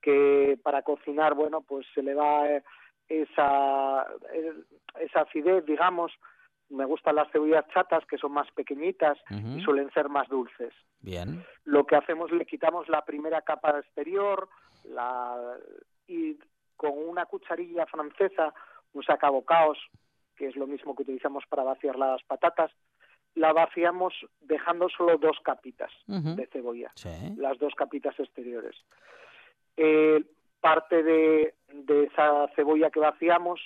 que 0.00 0.58
para 0.62 0.82
cocinar, 0.82 1.34
bueno, 1.34 1.62
pues 1.62 1.86
se 1.94 2.02
le 2.02 2.14
va 2.14 2.48
eh, 2.48 2.62
esa, 3.08 4.06
eh, 4.32 4.52
esa 5.00 5.20
acidez, 5.22 5.64
digamos. 5.64 6.12
Me 6.70 6.84
gustan 6.86 7.16
las 7.16 7.30
cebollas 7.30 7.66
chatas, 7.68 8.04
que 8.06 8.16
son 8.18 8.32
más 8.32 8.50
pequeñitas 8.52 9.18
y 9.30 9.60
suelen 9.62 9.90
ser 9.92 10.08
más 10.08 10.28
dulces. 10.28 10.72
Bien. 11.00 11.44
Lo 11.64 11.84
que 11.86 11.96
hacemos, 11.96 12.30
le 12.32 12.46
quitamos 12.46 12.88
la 12.88 13.04
primera 13.04 13.42
capa 13.42 13.78
exterior 13.78 14.48
la, 14.84 15.56
y 16.06 16.38
con 16.76 16.92
una 16.96 17.26
cucharilla 17.26 17.86
francesa, 17.86 18.52
un 18.94 19.02
sacabocaos, 19.02 19.78
que 20.36 20.46
es 20.48 20.56
lo 20.56 20.66
mismo 20.66 20.94
que 20.96 21.02
utilizamos 21.02 21.44
para 21.48 21.62
vaciar 21.62 21.96
las 21.96 22.22
patatas, 22.24 22.70
la 23.34 23.52
vaciamos 23.52 24.14
dejando 24.40 24.88
solo 24.88 25.18
dos 25.18 25.38
capitas 25.42 25.90
de 26.06 26.46
cebolla, 26.46 26.92
Sí. 26.94 27.34
las 27.36 27.58
dos 27.58 27.74
capitas 27.74 28.18
exteriores. 28.18 28.76
Eh, 29.76 30.24
parte 30.60 31.02
de, 31.02 31.54
de 31.68 32.04
esa 32.04 32.48
cebolla 32.54 32.90
que 32.90 33.00
vaciamos 33.00 33.60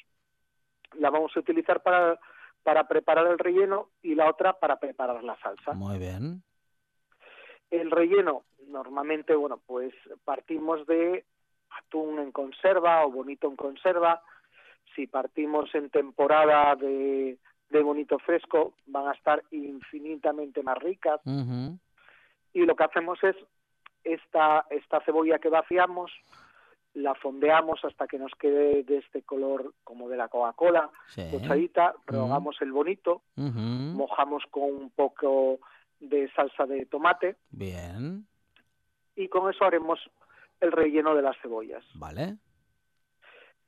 la 0.94 1.10
vamos 1.10 1.36
a 1.36 1.40
utilizar 1.40 1.82
para, 1.82 2.18
para 2.62 2.88
preparar 2.88 3.26
el 3.26 3.38
relleno 3.38 3.90
y 4.02 4.14
la 4.14 4.28
otra 4.28 4.54
para 4.54 4.80
preparar 4.80 5.22
la 5.22 5.36
salsa. 5.40 5.74
Muy 5.74 5.98
bien. 5.98 6.42
El 7.70 7.90
relleno, 7.90 8.44
normalmente, 8.68 9.34
bueno, 9.34 9.60
pues 9.66 9.92
partimos 10.24 10.86
de 10.86 11.24
atún 11.70 12.18
en 12.18 12.32
conserva 12.32 13.04
o 13.04 13.10
bonito 13.10 13.46
en 13.48 13.56
conserva. 13.56 14.22
Si 14.98 15.06
partimos 15.06 15.72
en 15.76 15.90
temporada 15.90 16.74
de, 16.74 17.38
de 17.70 17.82
bonito 17.82 18.18
fresco, 18.18 18.74
van 18.86 19.06
a 19.06 19.12
estar 19.12 19.44
infinitamente 19.52 20.60
más 20.64 20.76
ricas. 20.78 21.20
Y 22.52 22.66
lo 22.66 22.74
que 22.74 22.82
hacemos 22.82 23.22
es 23.22 23.36
esta, 24.02 24.66
esta 24.70 25.00
cebolla 25.02 25.38
que 25.38 25.50
vaciamos, 25.50 26.10
la 26.94 27.14
fondeamos 27.14 27.84
hasta 27.84 28.08
que 28.08 28.18
nos 28.18 28.32
quede 28.32 28.82
de 28.82 28.96
este 28.98 29.22
color 29.22 29.72
como 29.84 30.08
de 30.08 30.16
la 30.16 30.26
Coca-Cola, 30.26 30.90
Sí. 31.14 31.22
rehogamos 32.08 32.60
el 32.60 32.72
bonito, 32.72 33.22
mojamos 33.36 34.42
con 34.50 34.64
un 34.64 34.90
poco 34.90 35.60
de 36.00 36.28
salsa 36.32 36.66
de 36.66 36.86
tomate 36.86 37.36
Bien. 37.50 38.26
y 39.14 39.28
con 39.28 39.48
eso 39.48 39.64
haremos 39.64 40.00
el 40.60 40.72
relleno 40.72 41.14
de 41.14 41.22
las 41.22 41.36
cebollas. 41.40 41.84
Vale. 41.94 42.38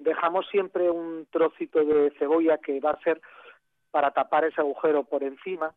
Dejamos 0.00 0.48
siempre 0.48 0.90
un 0.90 1.26
trocito 1.30 1.84
de 1.84 2.10
cebolla 2.18 2.58
que 2.58 2.80
va 2.80 2.90
a 2.90 3.02
ser 3.02 3.20
para 3.90 4.10
tapar 4.10 4.44
ese 4.44 4.60
agujero 4.60 5.04
por 5.04 5.22
encima 5.22 5.72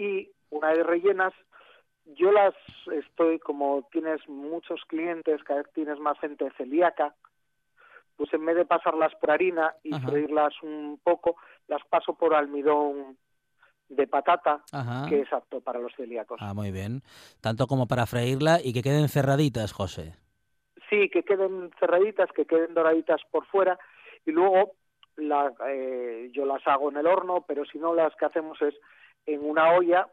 y 0.00 0.30
una 0.50 0.72
vez 0.72 0.86
rellenas, 0.86 1.34
yo 2.06 2.32
las 2.32 2.54
estoy, 2.90 3.38
como 3.38 3.86
tienes 3.92 4.26
muchos 4.28 4.80
clientes, 4.86 5.42
cada 5.44 5.62
vez 5.62 5.72
tienes 5.74 5.98
más 5.98 6.18
gente 6.18 6.50
celíaca, 6.56 7.14
pues 8.16 8.32
en 8.32 8.46
vez 8.46 8.56
de 8.56 8.64
pasarlas 8.64 9.14
por 9.16 9.30
harina 9.30 9.74
y 9.82 9.94
Ajá. 9.94 10.08
freírlas 10.08 10.54
un 10.62 10.98
poco, 11.04 11.36
las 11.68 11.84
paso 11.88 12.14
por 12.14 12.34
almidón 12.34 13.18
de 13.90 14.06
patata, 14.06 14.64
Ajá. 14.72 15.06
que 15.08 15.20
es 15.20 15.32
apto 15.32 15.60
para 15.60 15.80
los 15.80 15.94
celíacos. 15.94 16.38
Ah, 16.40 16.54
muy 16.54 16.70
bien. 16.70 17.02
Tanto 17.42 17.66
como 17.66 17.86
para 17.86 18.06
freírla 18.06 18.60
y 18.62 18.72
que 18.72 18.82
queden 18.82 19.08
cerraditas, 19.08 19.72
José. 19.72 20.14
Sí, 20.90 21.08
que 21.08 21.22
queden 21.22 21.70
cerraditas, 21.78 22.30
que 22.32 22.44
queden 22.44 22.74
doraditas 22.74 23.22
por 23.30 23.46
fuera 23.46 23.78
y 24.26 24.32
luego 24.32 24.72
la, 25.16 25.52
eh, 25.68 26.30
yo 26.32 26.44
las 26.44 26.66
hago 26.66 26.90
en 26.90 26.96
el 26.96 27.06
horno, 27.06 27.44
pero 27.46 27.64
si 27.64 27.78
no 27.78 27.94
las 27.94 28.14
que 28.16 28.26
hacemos 28.26 28.60
es 28.60 28.74
en 29.26 29.48
una 29.48 29.72
olla 29.72 30.08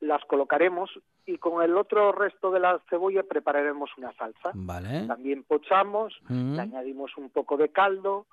las 0.00 0.22
colocaremos 0.24 0.90
y 1.26 1.38
con 1.38 1.62
el 1.62 1.76
otro 1.76 2.12
resto 2.12 2.50
de 2.50 2.60
la 2.60 2.80
cebolla 2.90 3.22
prepararemos 3.22 3.90
una 3.96 4.12
salsa. 4.14 4.50
Vale. 4.52 5.06
También 5.06 5.44
pochamos, 5.44 6.14
le 6.28 6.60
añadimos 6.60 7.16
un 7.16 7.30
poco 7.30 7.56
de 7.56 7.70
caldo, 7.70 8.26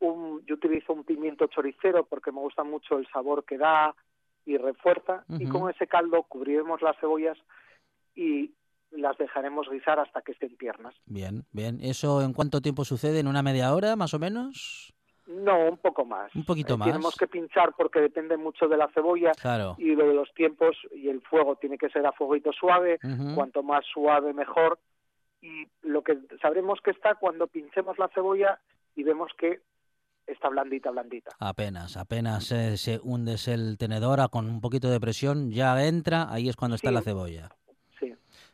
un, 0.00 0.44
yo 0.46 0.56
utilizo 0.56 0.92
un 0.92 1.04
pimiento 1.04 1.46
choricero 1.46 2.04
porque 2.04 2.32
me 2.32 2.40
gusta 2.40 2.64
mucho 2.64 2.98
el 2.98 3.06
sabor 3.08 3.44
que 3.44 3.56
da 3.56 3.94
y 4.44 4.56
refuerza 4.56 5.24
y 5.28 5.46
con 5.46 5.70
ese 5.70 5.86
caldo 5.86 6.22
cubriremos 6.24 6.82
las 6.82 6.98
cebollas 6.98 7.38
y 8.14 8.52
las 8.90 9.16
dejaremos 9.18 9.68
guisar 9.70 9.98
hasta 10.00 10.22
que 10.22 10.32
estén 10.32 10.56
tiernas. 10.56 10.94
Bien, 11.06 11.44
bien. 11.52 11.78
¿Eso 11.80 12.22
en 12.22 12.32
cuánto 12.32 12.60
tiempo 12.60 12.84
sucede? 12.84 13.20
¿En 13.20 13.26
una 13.28 13.42
media 13.42 13.74
hora, 13.74 13.96
más 13.96 14.14
o 14.14 14.18
menos? 14.18 14.92
No, 15.26 15.68
un 15.68 15.78
poco 15.78 16.04
más. 16.04 16.34
Un 16.34 16.44
poquito 16.44 16.74
Eh, 16.74 16.76
más. 16.76 16.88
Tenemos 16.88 17.14
que 17.16 17.28
pinchar 17.28 17.72
porque 17.76 18.00
depende 18.00 18.36
mucho 18.36 18.66
de 18.66 18.76
la 18.76 18.88
cebolla 18.92 19.30
Claro. 19.40 19.76
y 19.78 19.94
de 19.94 20.12
los 20.12 20.32
tiempos 20.34 20.76
y 20.92 21.08
el 21.08 21.20
fuego 21.22 21.54
tiene 21.56 21.78
que 21.78 21.88
ser 21.88 22.04
a 22.04 22.12
fueguito 22.12 22.50
suave, 22.52 22.98
cuanto 23.36 23.62
más 23.62 23.84
suave 23.92 24.32
mejor 24.34 24.80
y 25.40 25.68
lo 25.82 26.02
que 26.02 26.18
sabremos 26.42 26.80
que 26.84 26.90
está 26.90 27.14
cuando 27.14 27.46
pinchemos 27.46 27.96
la 27.98 28.08
cebolla 28.08 28.58
y 28.96 29.04
vemos 29.04 29.30
que 29.38 29.60
está 30.26 30.48
blandita, 30.48 30.90
blandita. 30.90 31.30
Apenas, 31.38 31.96
apenas 31.96 32.50
eh, 32.52 32.76
se 32.76 32.98
hundes 33.02 33.46
el 33.48 33.78
tenedor 33.78 34.20
a- 34.20 34.28
con 34.28 34.46
un 34.50 34.60
poquito 34.60 34.90
de 34.90 35.00
presión, 35.00 35.50
ya 35.52 35.80
entra, 35.86 36.26
ahí 36.30 36.48
es 36.48 36.56
cuando 36.56 36.74
está 36.74 36.90
la 36.90 37.02
cebolla. 37.02 37.50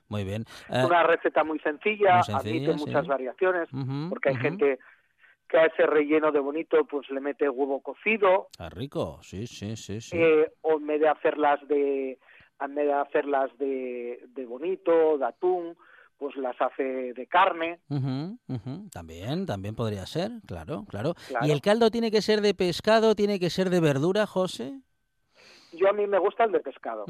Muy 0.08 0.24
bien. 0.24 0.44
Es 0.68 0.82
Eh, 0.82 0.86
una 0.86 1.02
receta 1.02 1.44
muy 1.44 1.58
sencilla, 1.60 2.14
muy 2.16 2.22
sencilla, 2.24 2.38
admite 2.38 2.72
muchas 2.74 3.06
variaciones, 3.06 3.68
porque 4.08 4.28
hay 4.30 4.36
gente 4.36 4.78
que 5.48 5.58
a 5.58 5.66
ese 5.66 5.86
relleno 5.86 6.32
de 6.32 6.40
bonito 6.40 6.84
pues 6.86 7.08
le 7.10 7.20
mete 7.20 7.48
huevo 7.48 7.80
cocido, 7.80 8.48
Está 8.50 8.68
rico, 8.68 9.20
sí, 9.22 9.46
sí, 9.46 9.76
sí, 9.76 10.00
sí. 10.00 10.16
eh, 10.16 10.52
o 10.62 10.72
en 10.78 10.86
vez 10.86 11.00
de 11.00 11.08
hacerlas 11.08 11.66
de 11.68 12.18
en 12.58 12.74
vez 12.74 12.86
de 12.86 12.92
hacerlas 12.94 13.56
de, 13.58 14.24
de 14.28 14.46
bonito, 14.46 15.18
de 15.18 15.26
atún, 15.26 15.76
pues 16.16 16.34
las 16.36 16.56
hace 16.60 17.12
de 17.12 17.26
carne. 17.26 17.80
También, 18.90 19.44
también 19.46 19.74
podría 19.74 20.06
ser, 20.06 20.30
claro, 20.46 20.84
claro. 20.88 21.14
Claro. 21.28 21.46
¿Y 21.46 21.50
el 21.50 21.60
caldo 21.60 21.90
tiene 21.90 22.10
que 22.10 22.22
ser 22.22 22.40
de 22.40 22.54
pescado, 22.54 23.14
tiene 23.14 23.38
que 23.38 23.50
ser 23.50 23.68
de 23.70 23.80
verdura, 23.80 24.26
José? 24.26 24.80
yo 25.72 25.90
a 25.90 25.92
mí 25.92 26.06
me 26.06 26.18
gusta 26.18 26.44
el 26.44 26.52
de 26.52 26.60
pescado, 26.60 27.04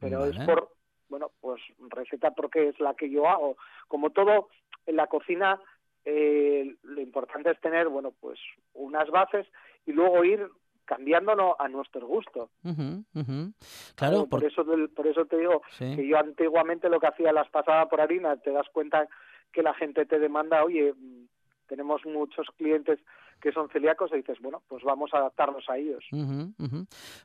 pero 0.00 0.24
es 0.26 0.36
por, 0.44 0.74
bueno, 1.10 1.30
pues 1.40 1.60
receta 1.90 2.30
porque 2.30 2.68
es 2.68 2.80
la 2.80 2.94
que 2.94 3.10
yo 3.10 3.28
hago. 3.28 3.56
Como 3.88 4.10
todo 4.10 4.48
en 4.86 4.96
la 4.96 5.06
cocina, 5.08 5.60
eh, 6.04 6.74
lo 6.82 7.00
importante 7.02 7.50
es 7.50 7.60
tener, 7.60 7.88
bueno, 7.88 8.12
pues 8.20 8.38
unas 8.72 9.10
bases 9.10 9.46
y 9.84 9.92
luego 9.92 10.24
ir 10.24 10.48
cambiándolo 10.86 11.60
a 11.60 11.68
nuestro 11.68 12.06
gusto. 12.06 12.50
Ujú, 12.64 13.04
ujú. 13.14 13.52
Claro, 13.96 14.20
por 14.26 14.40
por- 14.40 14.44
eso 14.44 14.64
por 14.96 15.06
eso 15.06 15.26
te 15.26 15.36
digo 15.36 15.62
Sí. 15.78 15.94
que 15.96 16.06
yo 16.06 16.18
antiguamente 16.18 16.88
lo 16.88 16.98
que 16.98 17.06
hacía 17.08 17.32
las 17.32 17.48
pasadas 17.50 17.86
por 17.88 18.00
harina, 18.00 18.36
te 18.38 18.50
das 18.50 18.66
cuenta 18.72 19.06
que 19.52 19.62
la 19.62 19.74
gente 19.74 20.06
te 20.06 20.18
demanda, 20.18 20.64
oye, 20.64 20.92
mm, 20.96 21.26
tenemos 21.68 22.04
muchos 22.06 22.46
clientes 22.56 22.98
que 23.40 23.52
son 23.52 23.68
celíacos 23.70 24.10
y 24.12 24.16
dices, 24.16 24.38
bueno, 24.40 24.62
pues 24.68 24.82
vamos 24.84 25.10
a 25.14 25.18
adaptarnos 25.18 25.64
a 25.68 25.76
ellos. 25.78 26.04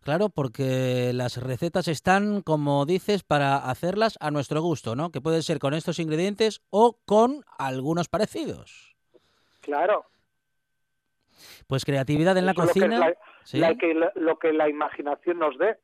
Claro, 0.02 0.30
porque 0.30 1.12
las 1.14 1.38
recetas 1.42 1.88
están, 1.88 2.42
como 2.42 2.86
dices, 2.86 3.24
para 3.24 3.58
hacerlas 3.58 4.18
a 4.22 4.32
nuestro 4.32 4.62
gusto, 4.62 4.96
¿no? 4.96 5.12
Que 5.12 5.22
puede 5.22 5.42
ser 5.42 5.60
con 5.60 5.74
estos 5.74 6.00
ingredientes 6.00 6.62
o 6.70 6.98
con 7.06 7.44
algunos 7.58 8.08
parecidos. 8.08 8.96
Claro. 9.62 10.06
Pues 11.68 11.84
creatividad 11.84 12.38
en 12.38 12.46
la 12.46 12.52
Eso 12.54 12.62
es 12.64 12.68
lo 12.68 12.74
que 12.74 12.80
es 12.80 12.86
cocina. 12.86 13.00
la- 13.10 13.18
sí. 13.44 13.58
la 13.58 13.76
que- 13.76 14.10
lo 14.16 14.40
que 14.40 14.54
la 14.54 14.70
imaginación 14.70 15.40
nos 15.40 15.58
dé. 15.58 15.78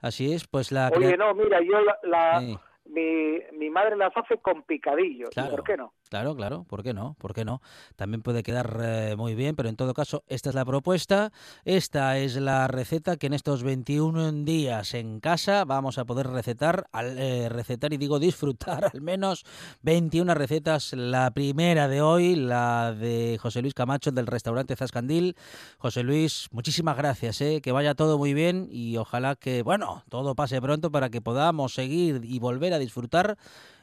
Así 0.00 0.32
es, 0.32 0.46
pues 0.48 0.72
la 0.72 0.90
Oye, 0.96 1.16
no, 1.16 1.34
mira, 1.34 1.60
yo 1.62 1.80
la, 1.80 1.96
la- 2.02 2.40
Sí. 2.40 2.58
mi, 2.86 3.38
mi 3.58 3.70
madre 3.70 3.96
las 3.96 4.16
hace 4.16 4.38
con 4.38 4.62
picadillo. 4.62 5.26
¿y 5.30 5.34
Claro. 5.34 5.50
¿Por 5.50 5.64
qué 5.64 5.76
no? 5.76 5.92
Claro, 6.08 6.34
claro, 6.34 6.64
¿por 6.64 6.82
qué 6.82 6.94
no? 6.94 7.16
¿Por 7.18 7.34
qué 7.34 7.44
no? 7.44 7.60
También 7.96 8.22
puede 8.22 8.42
quedar 8.42 8.80
eh, 8.82 9.14
muy 9.16 9.34
bien, 9.34 9.54
pero 9.56 9.68
en 9.68 9.76
todo 9.76 9.92
caso, 9.92 10.24
esta 10.26 10.48
es 10.48 10.54
la 10.54 10.64
propuesta, 10.64 11.32
esta 11.66 12.16
es 12.16 12.36
la 12.36 12.66
receta 12.66 13.18
que 13.18 13.26
en 13.26 13.34
estos 13.34 13.62
21 13.62 14.44
días 14.44 14.94
en 14.94 15.20
casa 15.20 15.66
vamos 15.66 15.98
a 15.98 16.06
poder 16.06 16.28
recetar, 16.28 16.88
eh, 16.94 17.48
recetar 17.50 17.92
y 17.92 17.98
digo 17.98 18.18
disfrutar 18.18 18.84
al 18.94 19.02
menos 19.02 19.44
21 19.82 20.32
recetas. 20.34 20.94
La 20.94 21.30
primera 21.32 21.88
de 21.88 22.00
hoy, 22.00 22.36
la 22.36 22.94
de 22.94 23.38
José 23.38 23.60
Luis 23.60 23.74
Camacho 23.74 24.10
del 24.10 24.26
restaurante 24.26 24.76
Zascandil. 24.76 25.36
José 25.76 26.04
Luis, 26.04 26.48
muchísimas 26.52 26.96
gracias, 26.96 27.40
¿eh? 27.42 27.60
que 27.62 27.72
vaya 27.72 27.94
todo 27.94 28.16
muy 28.16 28.32
bien 28.32 28.66
y 28.70 28.96
ojalá 28.96 29.36
que, 29.36 29.62
bueno, 29.62 30.04
todo 30.08 30.34
pase 30.34 30.62
pronto 30.62 30.90
para 30.90 31.10
que 31.10 31.20
podamos 31.20 31.74
seguir 31.74 32.22
y 32.24 32.38
volver 32.38 32.72
a 32.72 32.78
disfrutar 32.78 33.36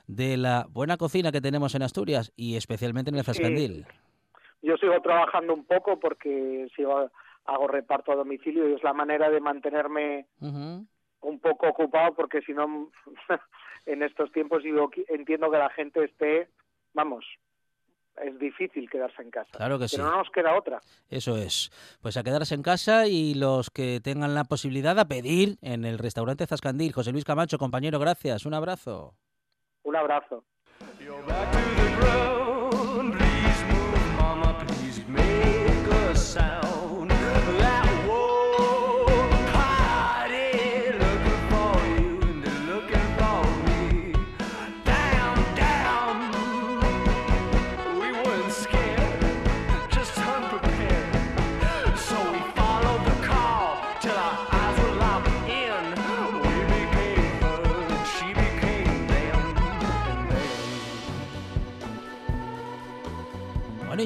de 0.07 0.37
la 0.37 0.67
buena 0.69 0.97
cocina 0.97 1.31
que 1.31 1.41
tenemos 1.41 1.75
en 1.75 1.81
Asturias 1.81 2.31
y 2.35 2.55
especialmente 2.55 3.09
en 3.09 3.17
el 3.17 3.23
Zascandil. 3.23 3.85
Yo 4.61 4.77
sigo 4.77 4.99
trabajando 5.01 5.53
un 5.53 5.65
poco 5.65 5.99
porque 5.99 6.67
sigo 6.75 7.09
hago 7.45 7.67
reparto 7.67 8.11
a 8.11 8.15
domicilio 8.15 8.67
y 8.67 8.73
es 8.73 8.83
la 8.83 8.93
manera 8.93 9.29
de 9.29 9.39
mantenerme 9.39 10.25
un 10.39 11.39
poco 11.39 11.67
ocupado 11.67 12.15
porque 12.15 12.41
si 12.41 12.53
no 12.53 12.89
en 13.85 14.03
estos 14.03 14.31
tiempos 14.31 14.63
yo 14.63 14.89
entiendo 15.09 15.51
que 15.51 15.57
la 15.57 15.69
gente 15.69 16.03
esté, 16.03 16.49
vamos, 16.93 17.25
es 18.23 18.39
difícil 18.39 18.89
quedarse 18.89 19.21
en 19.21 19.29
casa. 19.29 19.51
Claro 19.51 19.77
que 19.77 19.87
sí. 19.87 19.97
Pero 19.97 20.09
no 20.09 20.17
nos 20.17 20.29
queda 20.29 20.57
otra. 20.57 20.79
Eso 21.09 21.37
es. 21.37 21.71
Pues 22.01 22.17
a 22.17 22.23
quedarse 22.23 22.55
en 22.55 22.63
casa 22.63 23.07
y 23.07 23.33
los 23.33 23.69
que 23.69 23.99
tengan 24.01 24.33
la 24.33 24.45
posibilidad 24.45 24.97
a 24.99 25.07
pedir 25.07 25.57
en 25.61 25.85
el 25.85 25.97
restaurante 25.97 26.47
Zascandil. 26.47 26.93
José 26.93 27.11
Luis 27.11 27.25
Camacho, 27.25 27.57
compañero, 27.57 27.99
gracias. 27.99 28.45
Un 28.45 28.53
abrazo. 28.53 29.15
Un 29.95 30.01
abrazo. 30.01 30.43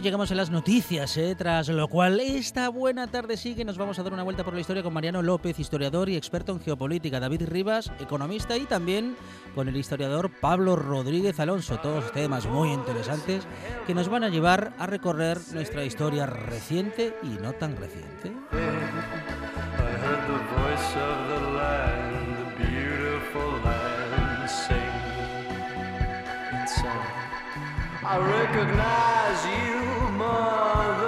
Llegamos 0.02 0.32
a 0.32 0.36
las 0.36 0.50
noticias, 0.50 1.18
¿eh? 1.18 1.36
tras 1.38 1.68
lo 1.68 1.88
cual 1.90 2.22
esta 2.22 2.70
buena 2.70 3.08
tarde 3.08 3.36
sigue. 3.36 3.66
Nos 3.66 3.78
vamos 3.78 4.00
a 4.00 4.04
dar 4.04 4.14
una 4.14 4.24
vuelta 4.24 4.46
por 4.46 4.54
la 4.54 4.62
historia 4.62 4.82
con 4.82 4.94
Mariano 4.94 5.22
López, 5.22 5.60
historiador 5.60 6.08
y 6.08 6.16
experto 6.16 6.54
en 6.54 6.62
geopolítica, 6.62 7.20
David 7.20 7.44
Rivas, 7.48 7.92
economista, 8.00 8.56
y 8.56 8.66
también 8.66 9.18
con 9.54 9.68
el 9.68 9.76
historiador 9.76 10.32
Pablo 10.40 10.78
Rodríguez 10.78 11.40
Alonso. 11.42 11.80
Todos 11.80 12.14
temas 12.14 12.46
muy 12.48 12.72
interesantes 12.72 13.46
que 13.86 13.94
nos 13.94 14.08
van 14.08 14.24
a 14.24 14.30
llevar 14.30 14.74
a 14.80 14.88
recorrer 14.88 15.38
nuestra 15.54 15.84
historia 15.84 16.26
reciente 16.26 17.14
y 17.22 17.28
no 17.42 17.52
tan 17.54 17.76
reciente. 17.76 18.32
I 28.02 28.18
recognize 28.18 29.46
you, 29.46 29.89
Oh. 30.32 30.99